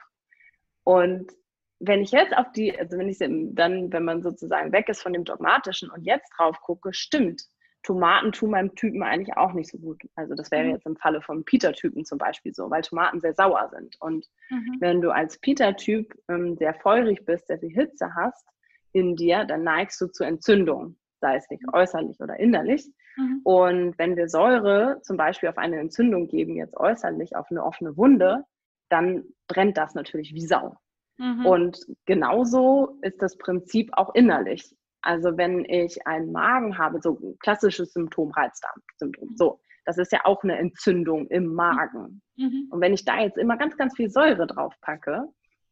[0.84, 1.32] Und
[1.80, 5.13] wenn ich jetzt auf die, also wenn ich dann, wenn man sozusagen weg ist von
[5.13, 7.44] dem Dogmatischen und jetzt drauf gucke, stimmt,
[7.84, 10.02] Tomaten tun meinem Typen eigentlich auch nicht so gut.
[10.16, 10.72] Also das wäre mhm.
[10.72, 13.98] jetzt im Falle vom Peter-Typen zum Beispiel so, weil Tomaten sehr sauer sind.
[14.00, 14.78] Und mhm.
[14.80, 18.48] wenn du als Peter-Typ ähm, sehr feurig bist, sehr viel Hitze hast
[18.94, 21.73] in dir, dann neigst du zu Entzündung, sei es nicht mhm.
[21.73, 22.86] äußerlich oder innerlich.
[23.15, 23.39] Mhm.
[23.45, 27.95] Und wenn wir Säure zum Beispiel auf eine Entzündung geben, jetzt äußerlich auf eine offene
[27.95, 28.43] Wunde,
[28.89, 30.75] dann brennt das natürlich wie Sau.
[31.17, 31.45] Mhm.
[31.45, 34.75] Und genauso ist das Prinzip auch innerlich.
[35.01, 40.21] Also wenn ich einen Magen habe, so ein klassisches Symptom, Reizdarmsyndrom, so, das ist ja
[40.25, 42.21] auch eine Entzündung im Magen.
[42.36, 42.67] Mhm.
[42.69, 45.29] Und wenn ich da jetzt immer ganz, ganz viel Säure drauf packe,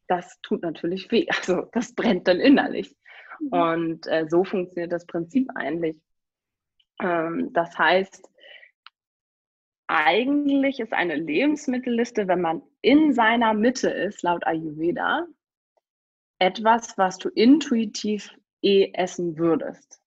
[0.08, 1.28] das tut natürlich weh.
[1.30, 2.96] Also das brennt dann innerlich.
[3.42, 3.50] Mhm.
[3.52, 5.98] Und äh, so funktioniert das Prinzip eigentlich.
[7.02, 8.30] Ähm, das heißt,
[9.88, 15.28] eigentlich ist eine Lebensmittelliste, wenn man in seiner Mitte ist, laut Ayurveda,
[16.40, 20.02] etwas, was du intuitiv eh essen würdest.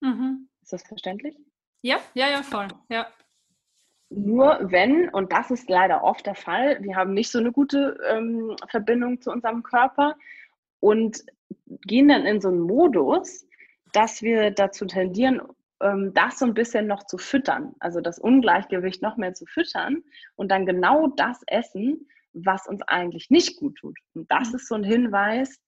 [0.00, 0.48] Mhm.
[0.62, 1.36] Ist das verständlich?
[1.82, 2.68] Ja, ja, ja, voll.
[2.88, 3.08] Ja.
[4.10, 7.98] Nur wenn, und das ist leider oft der Fall, wir haben nicht so eine gute
[8.08, 10.16] ähm, Verbindung zu unserem Körper
[10.80, 11.24] und
[11.66, 13.46] gehen dann in so einen Modus,
[13.92, 15.40] dass wir dazu tendieren,
[15.80, 20.02] ähm, das so ein bisschen noch zu füttern, also das Ungleichgewicht noch mehr zu füttern
[20.36, 23.98] und dann genau das essen, was uns eigentlich nicht gut tut.
[24.14, 24.54] Und das mhm.
[24.56, 25.60] ist so ein Hinweis,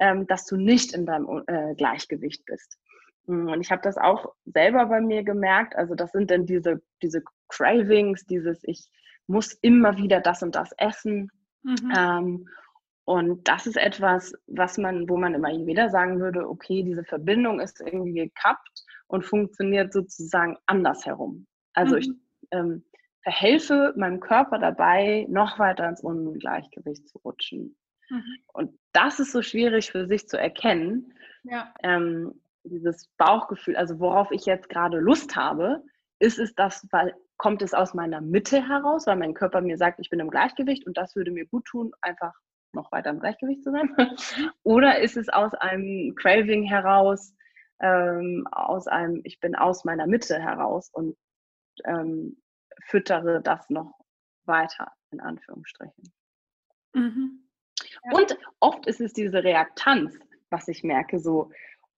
[0.00, 2.78] ähm, dass du nicht in deinem äh, Gleichgewicht bist.
[3.26, 5.76] Mm, und ich habe das auch selber bei mir gemerkt.
[5.76, 8.88] Also das sind dann diese, diese Cravings, dieses ich
[9.26, 11.30] muss immer wieder das und das essen.
[11.62, 11.92] Mhm.
[11.96, 12.48] Ähm,
[13.08, 17.58] und das ist etwas, was man, wo man immer wieder sagen würde, okay, diese Verbindung
[17.58, 21.46] ist irgendwie gekappt und funktioniert sozusagen andersherum.
[21.72, 22.00] Also mhm.
[22.02, 22.10] ich
[22.50, 22.84] ähm,
[23.22, 27.78] verhelfe meinem Körper dabei, noch weiter ins Ungleichgewicht zu rutschen.
[28.10, 28.38] Mhm.
[28.52, 31.14] Und das ist so schwierig für sich zu erkennen.
[31.44, 31.72] Ja.
[31.82, 35.82] Ähm, dieses Bauchgefühl, also worauf ich jetzt gerade Lust habe,
[36.18, 39.98] ist es das, weil kommt es aus meiner Mitte heraus, weil mein Körper mir sagt,
[39.98, 42.34] ich bin im Gleichgewicht und das würde mir gut tun, einfach
[42.72, 43.94] noch weiter im Gleichgewicht zu sein?
[44.62, 47.34] Oder ist es aus einem Craving heraus,
[47.80, 51.16] ähm, aus einem, ich bin aus meiner Mitte heraus und
[51.84, 52.40] ähm,
[52.86, 53.92] füttere das noch
[54.44, 56.12] weiter, in Anführungsstrichen.
[56.94, 57.48] Mhm.
[58.12, 60.18] Und oft ist es diese Reaktanz,
[60.50, 61.50] was ich merke, so,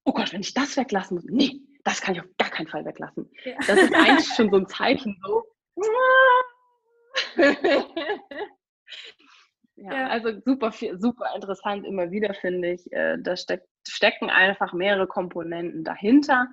[0.04, 2.84] oh Gott, wenn ich das weglassen muss, nee, das kann ich auf gar keinen Fall
[2.84, 3.30] weglassen.
[3.44, 3.56] Ja.
[3.66, 5.44] Das ist eigentlich schon so ein Zeichen, so.
[9.80, 12.92] ja, ja, also super, super interessant immer wieder, finde ich.
[12.92, 16.48] Äh, da steck, stecken einfach mehrere Komponenten dahinter.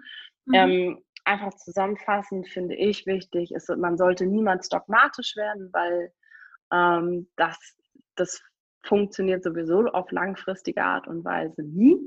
[0.45, 0.53] Mhm.
[0.53, 6.13] Ähm, einfach zusammenfassend finde ich wichtig, ist, man sollte niemals dogmatisch werden, weil
[6.71, 7.57] ähm, das,
[8.15, 8.41] das
[8.83, 11.97] funktioniert sowieso auf langfristige Art und Weise nie.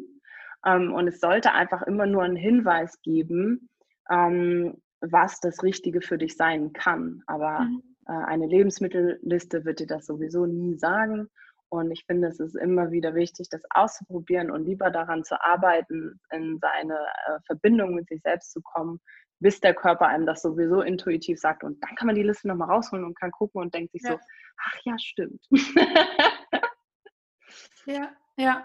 [0.64, 3.68] Ähm, und es sollte einfach immer nur einen Hinweis geben,
[4.10, 7.22] ähm, was das Richtige für dich sein kann.
[7.26, 7.89] Aber mhm.
[8.06, 11.28] Äh, eine Lebensmittelliste wird dir das sowieso nie sagen.
[11.68, 16.20] Und ich finde, es ist immer wieder wichtig, das auszuprobieren und lieber daran zu arbeiten,
[16.32, 19.00] in seine äh, Verbindung mit sich selbst zu kommen,
[19.38, 21.62] bis der Körper einem das sowieso intuitiv sagt.
[21.62, 24.12] Und dann kann man die Liste nochmal rausholen und kann gucken und denkt sich ja.
[24.12, 24.18] so,
[24.58, 25.46] ach ja, stimmt.
[27.86, 28.64] Ja, ja.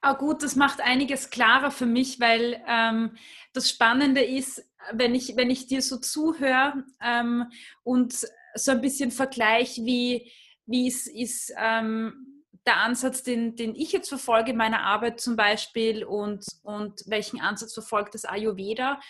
[0.00, 3.16] Aber gut, das macht einiges klarer für mich, weil ähm,
[3.52, 7.50] das Spannende ist, wenn ich, wenn ich dir so zuhöre ähm,
[7.82, 8.14] und
[8.54, 10.30] so ein bisschen vergleiche, wie,
[10.66, 15.36] wie es ist ähm, der Ansatz, den, den ich jetzt verfolge in meiner Arbeit zum
[15.36, 19.00] Beispiel und, und welchen Ansatz verfolgt das Ayurveda,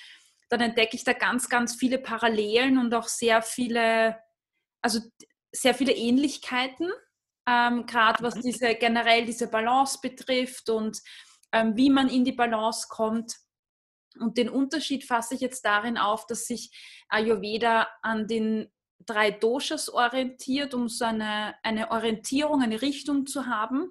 [0.48, 4.18] dann entdecke ich da ganz, ganz viele Parallelen und auch sehr viele,
[4.82, 5.00] also
[5.52, 6.90] sehr viele Ähnlichkeiten
[7.46, 11.00] ähm, gerade was diese generell diese Balance betrifft und
[11.52, 13.36] ähm, wie man in die Balance kommt.
[14.18, 16.70] Und den Unterschied fasse ich jetzt darin auf, dass sich
[17.08, 18.70] Ayurveda an den
[19.04, 23.90] drei Doshas orientiert, um so eine, eine Orientierung, eine Richtung zu haben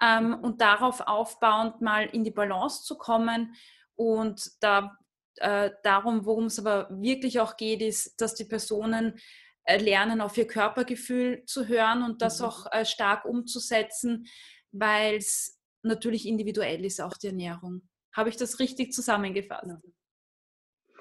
[0.00, 3.54] ähm, und darauf aufbauend mal in die Balance zu kommen.
[3.94, 4.96] Und da,
[5.36, 9.18] äh, darum, worum es aber wirklich auch geht, ist, dass die Personen
[9.66, 12.46] lernen, auf ihr Körpergefühl zu hören und das mhm.
[12.46, 14.26] auch äh, stark umzusetzen,
[14.72, 17.82] weil es natürlich individuell ist, auch die Ernährung.
[18.14, 19.70] Habe ich das richtig zusammengefasst?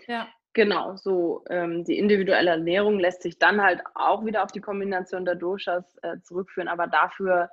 [0.07, 0.27] Ja.
[0.55, 5.25] Genau, so ähm, die individuelle Ernährung lässt sich dann halt auch wieder auf die Kombination
[5.25, 7.49] der Doshas äh, zurückführen, aber dafür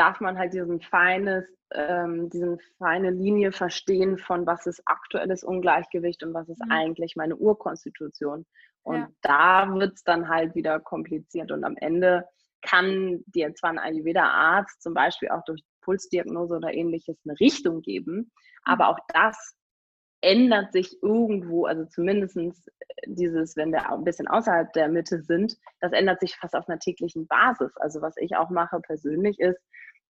[0.00, 1.44] darf man halt diesen feines,
[1.74, 6.72] ähm, diesen feine Linie verstehen von was ist aktuelles Ungleichgewicht und was ist mhm.
[6.72, 8.46] eigentlich meine Urkonstitution.
[8.82, 9.08] Und ja.
[9.20, 11.52] da wird es dann halt wieder kompliziert.
[11.52, 12.24] Und am Ende
[12.62, 18.32] kann dir zwar ein Ayurveda-Arzt zum Beispiel auch durch Pulsdiagnose oder ähnliches eine Richtung geben.
[18.64, 19.54] Aber auch das
[20.22, 22.38] ändert sich irgendwo, also zumindest
[23.06, 26.78] dieses, wenn wir ein bisschen außerhalb der Mitte sind, das ändert sich fast auf einer
[26.78, 27.76] täglichen Basis.
[27.76, 29.60] Also was ich auch mache persönlich ist,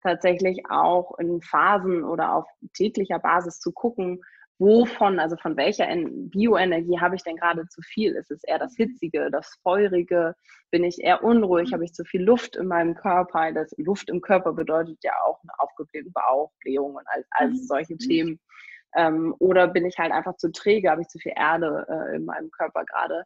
[0.01, 4.21] tatsächlich auch in Phasen oder auf täglicher Basis zu gucken,
[4.61, 8.13] wovon, also von welcher Bioenergie habe ich denn gerade zu viel?
[8.13, 10.35] Ist es eher das Hitzige, das Feurige?
[10.69, 11.69] Bin ich eher unruhig?
[11.69, 11.73] Mhm.
[11.73, 13.51] Habe ich zu viel Luft in meinem Körper?
[13.51, 17.55] Das Luft im Körper bedeutet ja auch eine aufgeblähte Bauch, Blähung und all, all mhm.
[17.55, 18.39] solche Themen.
[18.95, 20.91] Ähm, oder bin ich halt einfach zu träge?
[20.91, 23.23] Habe ich zu viel Erde äh, in meinem Körper gerade?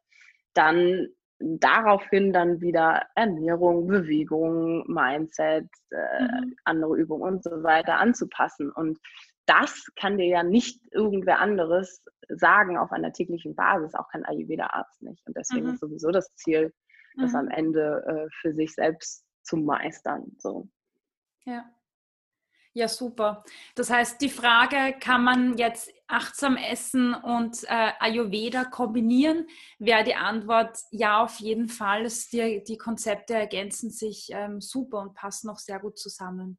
[0.54, 1.10] Dann
[1.46, 6.56] daraufhin dann wieder Ernährung, Bewegung, Mindset, äh, mhm.
[6.64, 8.72] andere Übungen und so weiter anzupassen.
[8.72, 9.00] Und
[9.46, 15.02] das kann dir ja nicht irgendwer anderes sagen auf einer täglichen Basis, auch kein Ayurveda-Arzt
[15.04, 15.26] nicht.
[15.28, 15.74] Und deswegen mhm.
[15.74, 16.74] ist sowieso das Ziel,
[17.18, 17.38] das mhm.
[17.40, 20.36] am Ende äh, für sich selbst zu meistern.
[20.40, 20.68] So.
[21.46, 21.64] Ja.
[22.78, 23.46] Ja, super.
[23.76, 29.48] Das heißt, die Frage, kann man jetzt achtsam essen und äh, Ayurveda kombinieren,
[29.80, 32.06] wäre die Antwort ja, auf jeden Fall.
[32.34, 36.58] Die, die Konzepte ergänzen sich ähm, super und passen auch sehr gut zusammen.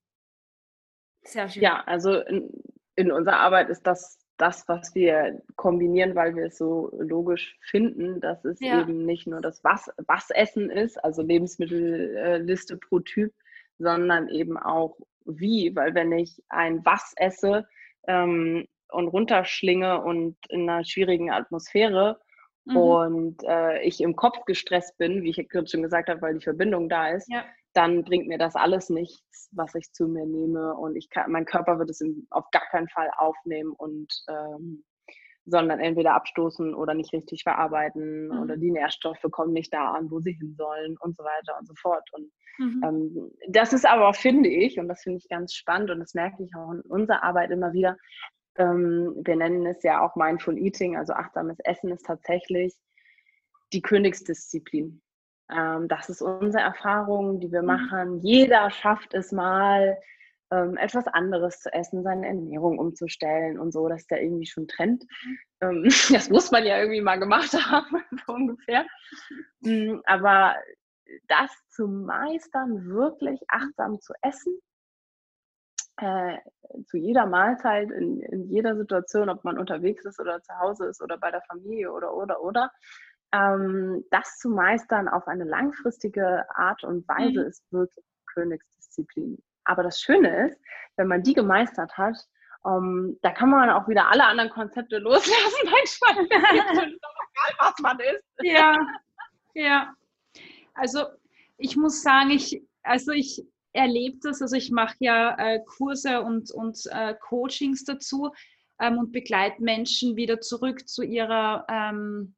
[1.23, 1.63] Sehr schön.
[1.63, 2.51] Ja, also in,
[2.95, 8.21] in unserer Arbeit ist das das, was wir kombinieren, weil wir es so logisch finden,
[8.21, 8.81] dass es ja.
[8.81, 13.35] eben nicht nur das was, was Essen ist, also Lebensmittelliste pro Typ,
[13.79, 14.97] sondern eben auch
[15.27, 17.67] wie, weil wenn ich ein was esse
[18.07, 22.21] ähm, und runterschlinge und in einer schwierigen Atmosphäre
[22.65, 22.77] mhm.
[22.77, 26.45] und äh, ich im Kopf gestresst bin, wie ich gerade schon gesagt habe, weil die
[26.45, 27.45] Verbindung da ist, ja.
[27.73, 31.47] dann bringt mir das alles nichts, was ich zu mir nehme und ich kann, mein
[31.47, 32.01] Körper wird es
[32.31, 34.85] auf gar keinen Fall aufnehmen und ähm,
[35.47, 38.41] sondern entweder abstoßen oder nicht richtig verarbeiten mhm.
[38.41, 41.67] oder die Nährstoffe kommen nicht da an, wo sie hin sollen und so weiter und
[41.67, 42.09] so fort.
[42.13, 42.83] Und mhm.
[42.85, 46.43] ähm, das ist aber, finde ich, und das finde ich ganz spannend und das merke
[46.43, 47.97] ich auch in unserer Arbeit immer wieder,
[48.59, 52.75] ähm, wir nennen es ja auch Mindful Eating, also achtsames Essen ist tatsächlich
[53.73, 55.01] die Königsdisziplin.
[55.51, 57.69] Ähm, das ist unsere Erfahrung, die wir mhm.
[57.69, 58.21] machen.
[58.21, 59.97] Jeder schafft es mal,
[60.51, 63.89] ähm, etwas anderes zu essen, seine Ernährung umzustellen und so.
[63.89, 65.05] Das ist ja irgendwie schon Trend.
[65.61, 68.87] Ähm, das muss man ja irgendwie mal gemacht haben, so ungefähr.
[69.61, 70.57] Mhm, aber
[71.29, 74.61] das zu meistern, wirklich achtsam zu essen,
[75.99, 76.39] äh,
[76.87, 81.01] zu jeder Mahlzeit, in, in, jeder Situation, ob man unterwegs ist oder zu Hause ist
[81.01, 82.71] oder bei der Familie oder, oder, oder,
[83.33, 87.47] ähm, das zu meistern auf eine langfristige Art und Weise mhm.
[87.47, 89.43] ist wirklich Königsdisziplin.
[89.67, 90.61] Aber das Schöne ist,
[90.97, 92.17] wenn man die gemeistert hat,
[92.63, 95.65] um, ähm, da kann man auch wieder alle anderen Konzepte loslassen.
[95.65, 96.97] Manchmal egal,
[97.59, 98.25] was man ist.
[98.43, 98.77] Ja,
[99.55, 99.95] ja.
[100.75, 101.05] Also
[101.59, 103.43] ich muss sagen, ich, also ich
[103.73, 108.33] erlebe das, also ich mache ja äh, Kurse und, und äh, Coachings dazu
[108.81, 112.35] ähm, und begleite Menschen wieder zurück zu ihrer ähm,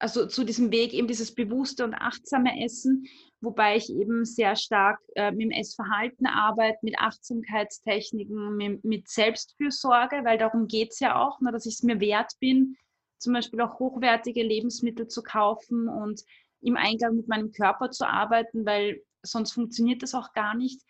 [0.00, 3.06] also zu diesem Weg eben dieses bewusste und achtsame Essen,
[3.40, 10.24] wobei ich eben sehr stark äh, mit dem Essverhalten arbeite, mit Achtsamkeitstechniken, mit, mit Selbstfürsorge,
[10.24, 12.76] weil darum geht es ja auch, ne, dass ich es mir wert bin,
[13.18, 16.22] zum Beispiel auch hochwertige Lebensmittel zu kaufen und
[16.60, 20.82] im Eingang mit meinem Körper zu arbeiten, weil sonst funktioniert das auch gar nicht.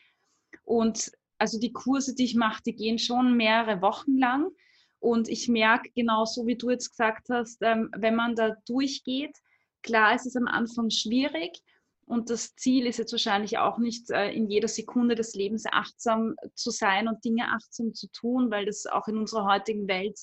[0.65, 4.51] Und also die Kurse, die ich mache, die gehen schon mehrere Wochen lang.
[4.99, 9.37] Und ich merke genauso, wie du jetzt gesagt hast, ähm, wenn man da durchgeht,
[9.83, 11.63] klar ist es am Anfang schwierig.
[12.11, 16.35] Und das Ziel ist jetzt wahrscheinlich auch nicht, äh, in jeder Sekunde des Lebens achtsam
[16.55, 20.19] zu sein und Dinge achtsam zu tun, weil das auch in unserer heutigen Welt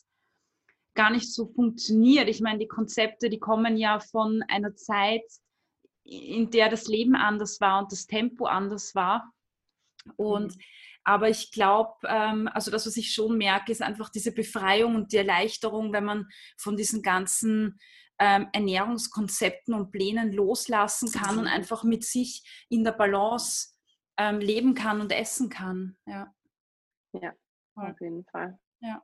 [0.96, 2.28] gar nicht so funktioniert.
[2.28, 5.24] Ich meine, die Konzepte, die kommen ja von einer Zeit,
[6.04, 9.32] in der das Leben anders war und das Tempo anders war.
[10.18, 10.62] Und mhm.
[11.08, 15.14] Aber ich glaube, ähm, also das, was ich schon merke, ist einfach diese Befreiung und
[15.14, 16.28] die Erleichterung, wenn man
[16.58, 17.80] von diesen ganzen
[18.20, 23.76] ähm, Ernährungskonzepten und Plänen loslassen kann und einfach mit sich in der Balance
[24.18, 25.98] ähm, leben kann und essen kann.
[26.06, 26.34] Ja,
[27.14, 27.34] ja
[27.76, 28.60] auf jeden Fall.
[28.82, 29.04] Ja.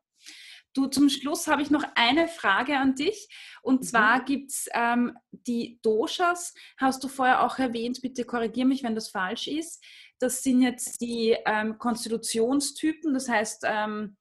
[0.73, 3.27] Du, zum Schluss habe ich noch eine Frage an dich.
[3.61, 3.85] Und mhm.
[3.85, 8.95] zwar gibt es ähm, die Doshas, hast du vorher auch erwähnt, bitte korrigiere mich, wenn
[8.95, 9.83] das falsch ist.
[10.19, 14.17] Das sind jetzt die ähm, Konstitutionstypen, das heißt ähm,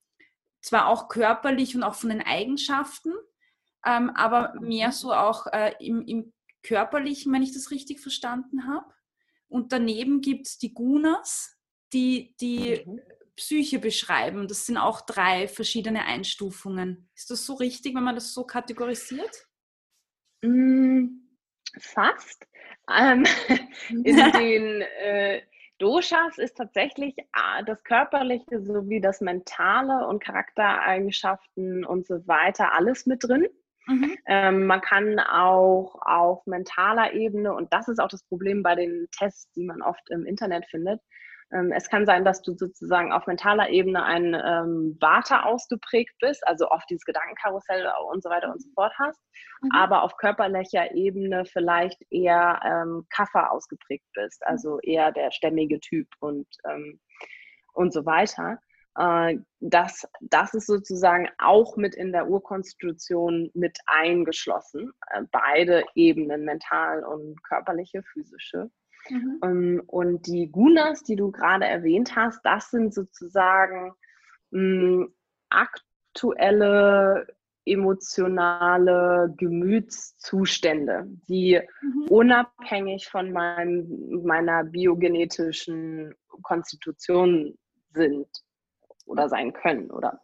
[0.60, 3.12] zwar auch körperlich und auch von den Eigenschaften,
[3.84, 8.86] ähm, aber mehr so auch äh, im, im körperlichen, wenn ich das richtig verstanden habe.
[9.48, 11.58] Und daneben gibt es die Gunas,
[11.92, 13.00] die die mhm.
[13.36, 14.46] Psyche beschreiben.
[14.48, 17.08] Das sind auch drei verschiedene Einstufungen.
[17.14, 19.46] Ist das so richtig, wenn man das so kategorisiert?
[20.42, 21.06] Mm,
[21.78, 22.46] fast.
[22.90, 23.24] Ähm,
[23.88, 25.42] in den äh,
[25.78, 33.06] Doshas ist tatsächlich ah, das Körperliche sowie das Mentale und Charaktereigenschaften und so weiter alles
[33.06, 33.48] mit drin.
[33.86, 34.16] Mhm.
[34.26, 39.08] Ähm, man kann auch auf mentaler Ebene, und das ist auch das Problem bei den
[39.16, 41.00] Tests, die man oft im Internet findet,
[41.52, 46.46] ähm, es kann sein, dass du sozusagen auf mentaler Ebene ein ähm, Vata ausgeprägt bist,
[46.46, 49.20] also oft dieses Gedankenkarussell und so weiter und so fort hast,
[49.60, 49.70] mhm.
[49.72, 56.08] aber auf körperlicher Ebene vielleicht eher ähm, Kaffer ausgeprägt bist, also eher der stämmige Typ
[56.20, 56.98] und, ähm,
[57.74, 58.58] und so weiter.
[58.96, 66.44] Äh, das, das ist sozusagen auch mit in der Urkonstitution mit eingeschlossen, äh, beide Ebenen,
[66.44, 68.70] mental und körperliche, physische.
[69.08, 69.40] Mhm.
[69.42, 73.92] Ähm, und die Gunas, die du gerade erwähnt hast, das sind sozusagen
[74.50, 75.14] mh, hm,
[75.48, 77.26] aktuelle
[77.64, 82.08] emotionale Gemütszustände, die mhm.
[82.08, 87.56] unabhängig von meinem, meiner biogenetischen Konstitution
[87.94, 88.26] sind
[89.06, 89.90] oder sein können.
[89.90, 90.20] Oder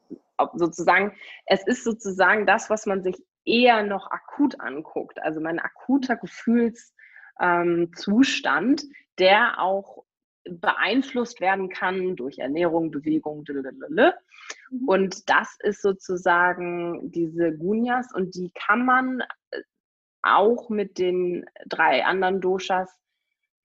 [0.55, 1.13] sozusagen,
[1.47, 5.21] es ist sozusagen das, was man sich eher noch akut anguckt.
[5.23, 6.95] Also mein akuter Gefühls-
[7.41, 7.91] ähm,
[9.19, 10.05] der auch
[10.45, 13.45] beeinflusst werden kann durch Ernährung, Bewegung.
[13.45, 14.15] Blablabla.
[14.71, 14.89] Mhm.
[14.89, 19.21] Und das ist sozusagen diese Gunyas und die kann man
[19.51, 19.63] äh,
[20.23, 22.91] auch mit den drei anderen Doshas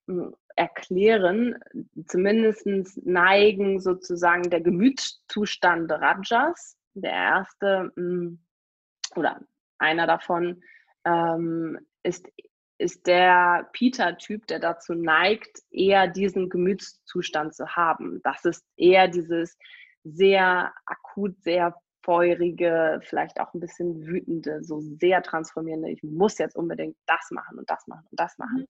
[0.07, 1.57] hm, erklären.
[2.05, 2.67] Zumindest
[3.05, 8.39] neigen sozusagen der Gemütszustand Rajas, der erste hm,
[9.15, 9.41] oder
[9.77, 10.63] einer davon,
[11.05, 12.27] ähm, ist
[12.79, 18.19] ist der Peter-Typ, der dazu neigt, eher diesen Gemütszustand zu haben.
[18.23, 19.57] Das ist eher dieses
[20.03, 26.55] sehr akut, sehr feurige, vielleicht auch ein bisschen wütende, so sehr transformierende, ich muss jetzt
[26.55, 28.65] unbedingt das machen und das machen und das machen.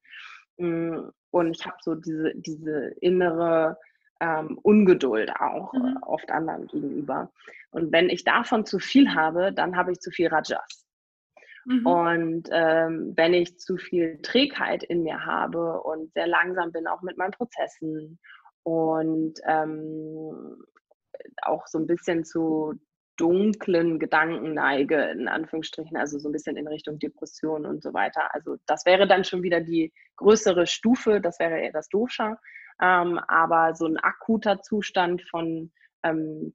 [0.58, 1.12] Mhm.
[1.34, 3.80] Und ich habe so diese, diese innere
[4.20, 5.98] ähm, Ungeduld auch mhm.
[5.98, 7.32] äh, oft anderen gegenüber.
[7.72, 10.86] Und wenn ich davon zu viel habe, dann habe ich zu viel Rajas.
[11.66, 11.88] Mhm.
[11.88, 17.02] Und ähm, wenn ich zu viel Trägheit in mir habe und sehr langsam bin, auch
[17.02, 18.20] mit meinen Prozessen
[18.62, 20.64] und ähm,
[21.42, 22.76] auch so ein bisschen zu
[23.24, 28.34] dunklen Gedanken neige, in Anführungsstrichen, also so ein bisschen in Richtung Depression und so weiter.
[28.34, 32.38] Also das wäre dann schon wieder die größere Stufe, das wäre eher das Dosha.
[32.82, 35.72] Ähm, aber so ein akuter Zustand von
[36.04, 36.54] ähm,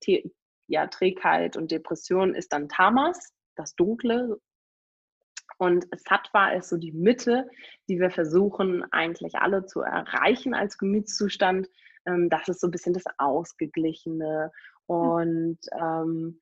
[0.66, 4.38] ja, Trägheit und Depression ist dann Tamas, das Dunkle,
[5.56, 7.48] und Sattva ist so die Mitte,
[7.88, 11.66] die wir versuchen eigentlich alle zu erreichen als Gemütszustand.
[12.06, 14.52] Ähm, das ist so ein bisschen das Ausgeglichene
[14.86, 16.40] und ähm,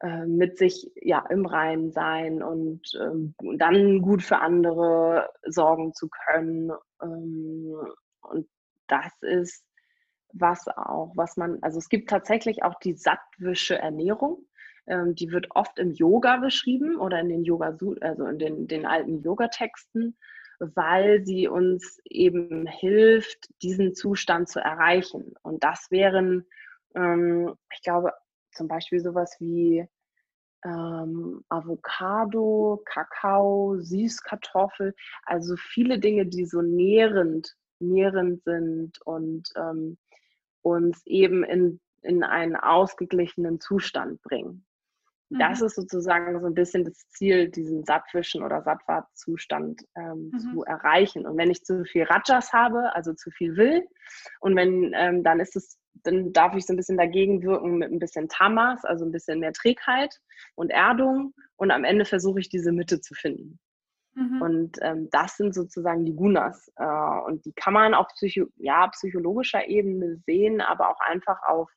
[0.00, 6.08] äh, mit sich ja im Reinen sein und ähm, dann gut für andere sorgen zu
[6.08, 6.70] können.
[7.02, 7.74] Ähm,
[8.20, 8.48] und
[8.86, 9.64] das ist
[10.32, 14.46] was auch, was man, also es gibt tatsächlich auch die sattwische Ernährung.
[14.86, 18.86] Ähm, die wird oft im Yoga beschrieben oder in den Yoga, also in den, den
[18.86, 20.16] alten Yoga-Texten,
[20.60, 25.34] weil sie uns eben hilft, diesen Zustand zu erreichen.
[25.42, 26.46] Und das wären,
[26.94, 28.12] ähm, ich glaube,
[28.58, 29.88] zum Beispiel sowas wie
[30.64, 34.94] ähm, Avocado, Kakao, Süßkartoffel,
[35.24, 39.96] also viele Dinge, die so nährend, nährend sind und ähm,
[40.62, 44.66] uns eben in, in einen ausgeglichenen Zustand bringen.
[45.30, 45.66] Das mhm.
[45.66, 50.38] ist sozusagen so ein bisschen das Ziel, diesen Sattwischen oder Sattva-Zustand ähm, mhm.
[50.38, 51.26] zu erreichen.
[51.26, 53.86] Und wenn ich zu viel Rajas habe, also zu viel will,
[54.40, 57.92] und wenn, ähm, dann ist es, dann darf ich so ein bisschen dagegen wirken mit
[57.92, 60.18] ein bisschen Tamas, also ein bisschen mehr Trägheit
[60.54, 61.34] und Erdung.
[61.56, 63.58] Und am Ende versuche ich diese Mitte zu finden.
[64.14, 64.40] Mhm.
[64.40, 66.72] Und ähm, das sind sozusagen die Gunas.
[66.76, 71.70] Äh, und die kann man auf Psycho ja, psychologischer Ebene sehen, aber auch einfach auf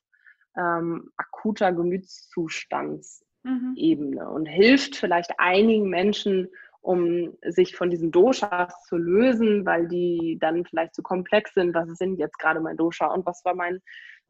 [0.56, 3.74] ähm, akuter Gemütszustands mhm.
[3.76, 6.48] Ebene und hilft vielleicht einigen Menschen,
[6.80, 11.74] um sich von diesen Doshas zu lösen, weil die dann vielleicht zu komplex sind.
[11.74, 13.76] Was ist denn jetzt gerade mein Dosha und was war mein,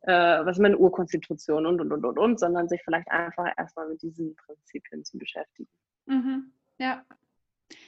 [0.03, 0.13] äh,
[0.45, 4.03] was ist meine Urkonstitution und und und und und, sondern sich vielleicht einfach erstmal mit
[4.03, 5.69] diesen Prinzipien zu beschäftigen.
[6.07, 6.53] Mhm.
[6.79, 7.05] Ja.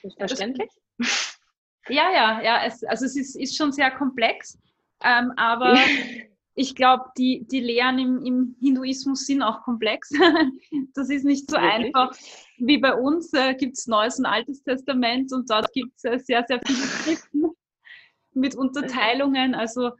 [0.02, 0.70] Ist verständlich?
[1.88, 2.64] Ja, ja, ja.
[2.64, 4.58] Es, also es ist, ist schon sehr komplex,
[5.02, 5.74] ähm, aber
[6.54, 10.10] ich glaube, die, die Lehren im, im, Hinduismus sind auch komplex.
[10.94, 11.94] das ist nicht so Wirklich?
[11.94, 12.16] einfach
[12.58, 13.32] wie bei uns.
[13.32, 16.78] Äh, gibt es Neues und Altes Testament und dort gibt es äh, sehr, sehr viele
[16.86, 17.44] Schriften
[18.32, 19.54] mit Unterteilungen.
[19.54, 19.92] Also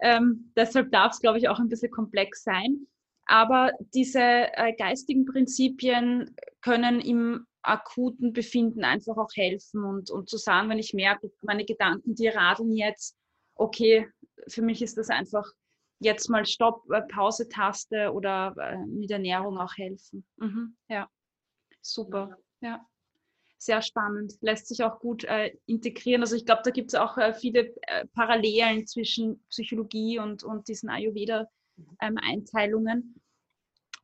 [0.00, 2.86] ähm, deshalb darf es, glaube ich, auch ein bisschen komplex sein.
[3.26, 10.38] Aber diese äh, geistigen Prinzipien können im akuten Befinden einfach auch helfen und, und zu
[10.38, 13.16] sagen, wenn ich merke, meine Gedanken, die radeln jetzt,
[13.54, 14.08] okay,
[14.48, 15.44] für mich ist das einfach
[16.00, 20.24] jetzt mal Stopp, äh, Pause-Taste oder äh, mit Ernährung auch helfen.
[20.36, 21.08] Mhm, ja,
[21.80, 22.84] super, ja.
[23.62, 26.22] Sehr spannend, lässt sich auch gut äh, integrieren.
[26.22, 30.66] Also ich glaube, da gibt es auch äh, viele äh, Parallelen zwischen Psychologie und, und
[30.66, 32.98] diesen Ayurveda-Einteilungen.
[32.98, 33.20] Ähm,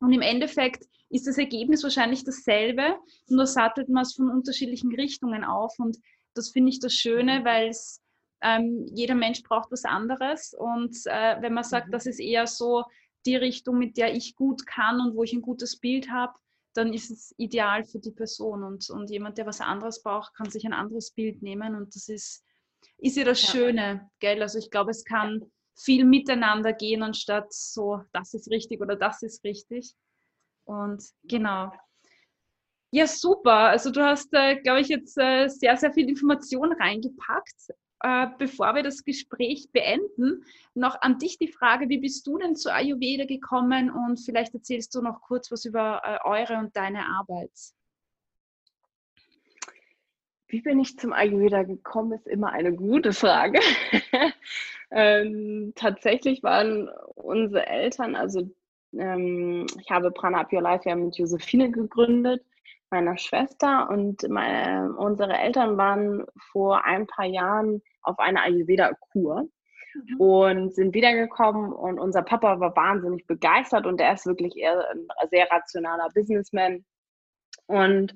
[0.01, 5.43] und im Endeffekt ist das Ergebnis wahrscheinlich dasselbe, nur sattelt man es von unterschiedlichen Richtungen
[5.43, 5.73] auf.
[5.79, 5.97] Und
[6.35, 8.03] das finde ich das Schöne, weil es
[8.43, 10.55] ähm, jeder Mensch braucht was anderes.
[10.55, 11.93] Und äh, wenn man sagt, mhm.
[11.93, 12.85] das ist eher so
[13.25, 16.35] die Richtung, mit der ich gut kann und wo ich ein gutes Bild habe,
[16.75, 18.63] dann ist es ideal für die Person.
[18.63, 21.75] Und, und jemand, der was anderes braucht, kann sich ein anderes Bild nehmen.
[21.75, 22.45] Und das ist,
[22.99, 23.49] ist ja das ja.
[23.49, 24.43] Schöne, gell?
[24.43, 29.23] Also ich glaube, es kann viel miteinander gehen, anstatt so, das ist richtig oder das
[29.23, 29.95] ist richtig.
[30.65, 31.71] Und genau.
[32.91, 33.69] Ja, super.
[33.71, 37.73] Also du hast, äh, glaube ich, jetzt äh, sehr, sehr viel Information reingepackt.
[38.07, 40.45] Äh, bevor wir das Gespräch beenden,
[40.75, 44.95] noch an dich die Frage, wie bist du denn zu Ayurveda gekommen und vielleicht erzählst
[44.95, 47.51] du noch kurz was über äh, eure und deine Arbeit.
[50.47, 53.59] Wie bin ich zum Ayurveda gekommen, ist immer eine gute Frage.
[54.93, 58.49] ähm, tatsächlich waren unsere Eltern, also
[58.93, 62.45] ähm, ich habe Prana Up Your Life ja mit Josephine gegründet
[62.91, 69.49] meiner Schwester und meine, unsere Eltern waren vor ein paar Jahren auf einer Ayurveda-Kur
[69.95, 70.21] mhm.
[70.21, 75.07] und sind wiedergekommen und unser Papa war wahnsinnig begeistert und er ist wirklich eher ein
[75.31, 76.85] sehr rationaler Businessman
[77.67, 78.15] und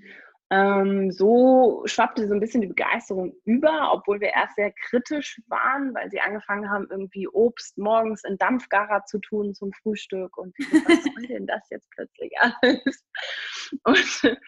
[0.53, 5.95] ähm, so schwappte so ein bisschen die Begeisterung über, obwohl wir erst sehr kritisch waren,
[5.95, 11.05] weil sie angefangen haben, irgendwie Obst morgens in Dampfgarer zu tun zum Frühstück und was
[11.05, 13.05] soll denn das jetzt plötzlich alles?
[13.85, 14.39] Und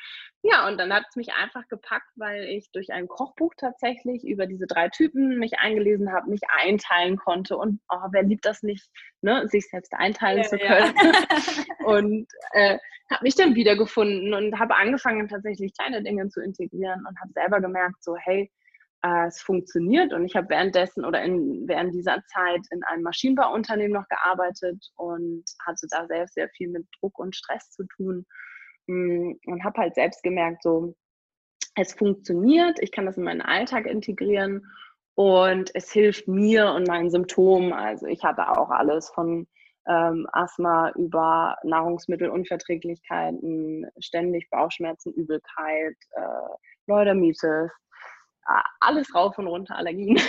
[0.44, 4.46] ja, und dann hat es mich einfach gepackt, weil ich durch ein Kochbuch tatsächlich über
[4.46, 7.56] diese drei Typen mich eingelesen habe, mich einteilen konnte.
[7.56, 10.94] Und oh, wer liebt das nicht, ne, sich selbst einteilen ja, zu können?
[10.96, 11.86] Ja.
[11.86, 12.76] und äh,
[13.12, 17.60] habe mich dann wiedergefunden und habe angefangen, tatsächlich kleine Dinge zu integrieren und habe selber
[17.60, 18.50] gemerkt, so, hey,
[19.04, 20.12] äh, es funktioniert.
[20.12, 25.44] Und ich habe währenddessen oder in, während dieser Zeit in einem Maschinenbauunternehmen noch gearbeitet und
[25.64, 28.26] hatte da selbst sehr viel mit Druck und Stress zu tun
[28.86, 30.94] und habe halt selbst gemerkt, so,
[31.74, 34.66] es funktioniert, ich kann das in meinen Alltag integrieren
[35.14, 37.72] und es hilft mir und meinen Symptomen.
[37.72, 39.48] Also ich hatte auch alles von
[39.88, 46.54] ähm, Asthma über Nahrungsmittelunverträglichkeiten, ständig Bauchschmerzen, Übelkeit, äh,
[46.86, 47.72] Neurodermitis,
[48.80, 50.20] alles rauf und runter, Allergien.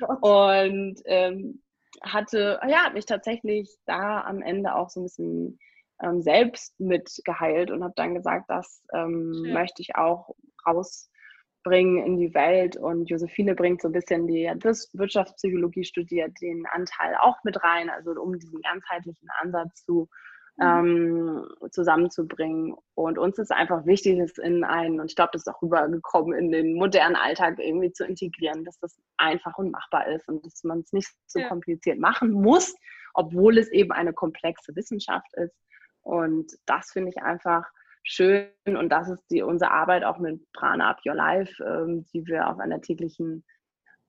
[0.00, 0.14] Oh
[0.60, 1.62] und ähm,
[2.02, 5.58] hatte, ja, mich tatsächlich da am Ende auch so ein bisschen
[6.02, 10.34] ähm, selbst mit geheilt und habe dann gesagt, das ähm, möchte ich auch
[10.66, 12.76] rausbringen in die Welt.
[12.76, 18.12] Und Josephine bringt so ein bisschen die Wirtschaftspsychologie studiert, den Anteil auch mit rein, also
[18.12, 20.08] um diesen ganzheitlichen Ansatz zu
[20.56, 20.64] mhm.
[20.64, 22.74] ähm, zusammenzubringen.
[22.94, 26.36] Und uns ist einfach wichtig, es in einen, und ich glaube, das ist auch rübergekommen,
[26.38, 30.62] in den modernen Alltag irgendwie zu integrieren, dass das einfach und machbar ist und dass
[30.64, 31.48] man es nicht so ja.
[31.48, 32.74] kompliziert machen muss,
[33.14, 35.54] obwohl es eben eine komplexe Wissenschaft ist.
[36.02, 37.64] Und das finde ich einfach
[38.04, 42.26] schön und das ist die, unsere Arbeit auch mit Prana Up Your Life, ähm, die
[42.26, 43.44] wir auf einer täglichen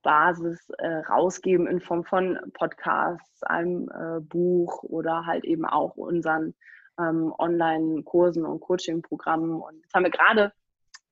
[0.02, 6.56] Basis äh, rausgeben in Form von Podcasts, einem äh, Buch oder halt eben auch unseren
[7.00, 9.62] ähm, Online-Kursen und Coaching-Programmen.
[9.62, 10.52] Und jetzt haben wir gerade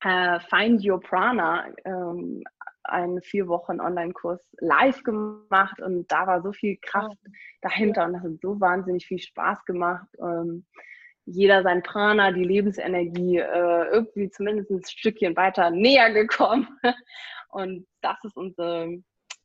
[0.04, 2.42] äh, Find Your Prana, ähm,
[2.84, 7.16] einen vier Wochen Online-Kurs live gemacht und da war so viel Kraft
[7.60, 10.08] dahinter und das hat so wahnsinnig viel Spaß gemacht.
[10.20, 10.64] Ähm,
[11.24, 16.66] jeder sein Prana, die Lebensenergie äh, irgendwie zumindest ein Stückchen weiter näher gekommen.
[17.48, 19.02] Und das ist unsere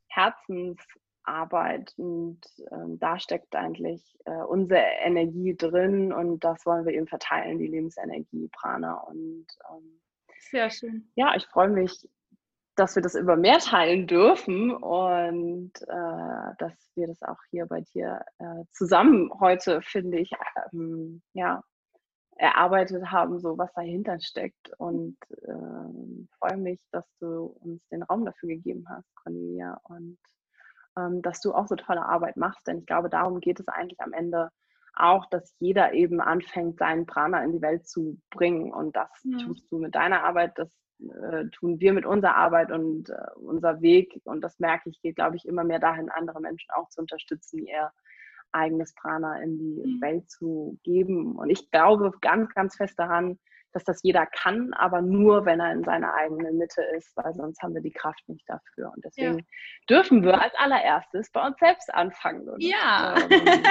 [0.08, 2.40] Herzensarbeit und
[2.72, 7.66] ähm, da steckt eigentlich äh, unsere Energie drin und das wollen wir eben verteilen, die
[7.66, 8.94] Lebensenergie, Prana.
[8.94, 10.00] Und ähm,
[10.50, 11.10] sehr schön.
[11.16, 12.08] Ja, ich freue mich
[12.78, 17.80] dass wir das über mehr teilen dürfen und äh, dass wir das auch hier bei
[17.80, 20.30] dir äh, zusammen heute, finde ich,
[20.72, 21.62] ähm, ja,
[22.36, 24.70] erarbeitet haben, so was dahinter steckt.
[24.78, 30.18] Und äh, freue mich, dass du uns den Raum dafür gegeben hast, Cornelia, und
[30.96, 32.66] ähm, dass du auch so tolle Arbeit machst.
[32.68, 34.50] Denn ich glaube, darum geht es eigentlich am Ende
[35.00, 38.72] auch, dass jeder eben anfängt, seinen Prana in die Welt zu bringen.
[38.72, 39.38] Und das ja.
[39.38, 40.70] tust du mit deiner Arbeit, das
[41.00, 44.20] äh, tun wir mit unserer Arbeit und äh, unser Weg.
[44.24, 47.64] Und das merke ich, geht, glaube ich, immer mehr dahin, andere Menschen auch zu unterstützen,
[47.66, 47.90] ihr
[48.52, 50.00] eigenes Prana in die mhm.
[50.00, 51.36] Welt zu geben.
[51.36, 53.38] Und ich glaube ganz, ganz fest daran,
[53.72, 57.62] dass das jeder kann, aber nur, wenn er in seiner eigenen Mitte ist, weil sonst
[57.62, 58.92] haben wir die Kraft nicht dafür.
[58.94, 59.44] Und deswegen ja.
[59.90, 62.48] dürfen wir als allererstes bei uns selbst anfangen.
[62.48, 63.14] Und, ja.
[63.30, 63.62] Ähm,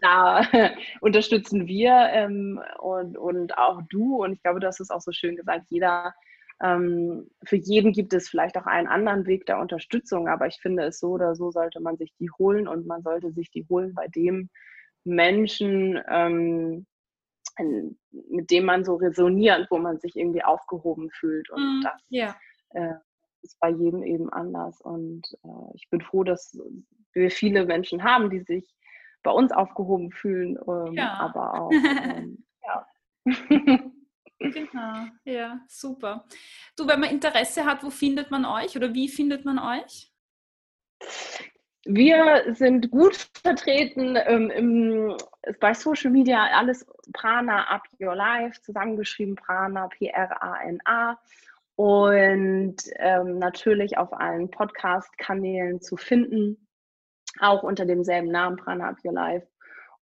[0.00, 0.42] da
[1.00, 4.22] unterstützen wir ähm, und, und auch du.
[4.22, 6.14] Und ich glaube, du hast es auch so schön gesagt, jeder
[6.62, 10.84] ähm, für jeden gibt es vielleicht auch einen anderen Weg der Unterstützung, aber ich finde
[10.84, 13.94] es so oder so sollte man sich die holen und man sollte sich die holen
[13.94, 14.50] bei dem
[15.04, 15.98] Menschen,
[17.60, 21.50] ähm, mit dem man so resoniert, wo man sich irgendwie aufgehoben fühlt.
[21.50, 22.36] Und mm, das yeah.
[22.70, 22.94] äh,
[23.42, 24.80] ist bei jedem eben anders.
[24.80, 26.58] Und äh, ich bin froh, dass
[27.12, 28.74] wir viele Menschen haben, die sich
[29.22, 31.14] bei uns aufgehoben fühlen, ähm, ja.
[31.14, 32.86] aber auch, ähm, ja.
[34.38, 36.24] genau, ja, super.
[36.76, 40.10] Du, wenn man Interesse hat, wo findet man euch oder wie findet man euch?
[41.92, 45.16] Wir sind gut vertreten ähm, im,
[45.58, 51.18] bei Social Media, alles Prana Up Your Life, zusammengeschrieben Prana, P-R-A-N-A.
[51.74, 56.68] Und ähm, natürlich auf allen Podcast-Kanälen zu finden,
[57.40, 59.48] auch unter demselben Namen Prana Up Your Life.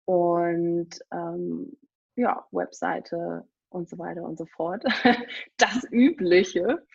[0.03, 1.77] Und ähm,
[2.17, 4.83] ja, Webseite und so weiter und so fort.
[5.55, 6.85] Das Übliche.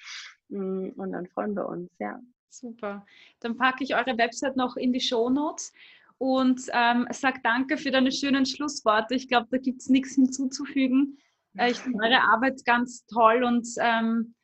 [0.51, 2.20] Mm, und dann freuen wir uns, ja.
[2.53, 3.07] Super.
[3.40, 5.72] Dann packe ich eure Website noch in die Show Notes
[6.18, 9.14] und ähm, sage danke für deine schönen Schlussworte.
[9.14, 11.18] Ich glaube, da gibt es nichts hinzuzufügen.
[11.57, 14.34] Äh, ich finde eure Arbeit ganz toll und ähm,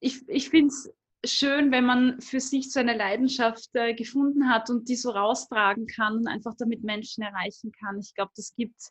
[0.00, 0.92] ich, ich finde es
[1.24, 5.86] schön, wenn man für sich so eine Leidenschaft äh, gefunden hat und die so raustragen
[5.86, 7.98] kann und einfach damit Menschen erreichen kann.
[7.98, 8.90] Ich glaube, das gibt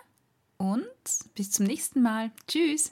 [0.57, 0.87] und
[1.35, 2.31] bis zum nächsten Mal.
[2.47, 2.91] Tschüss!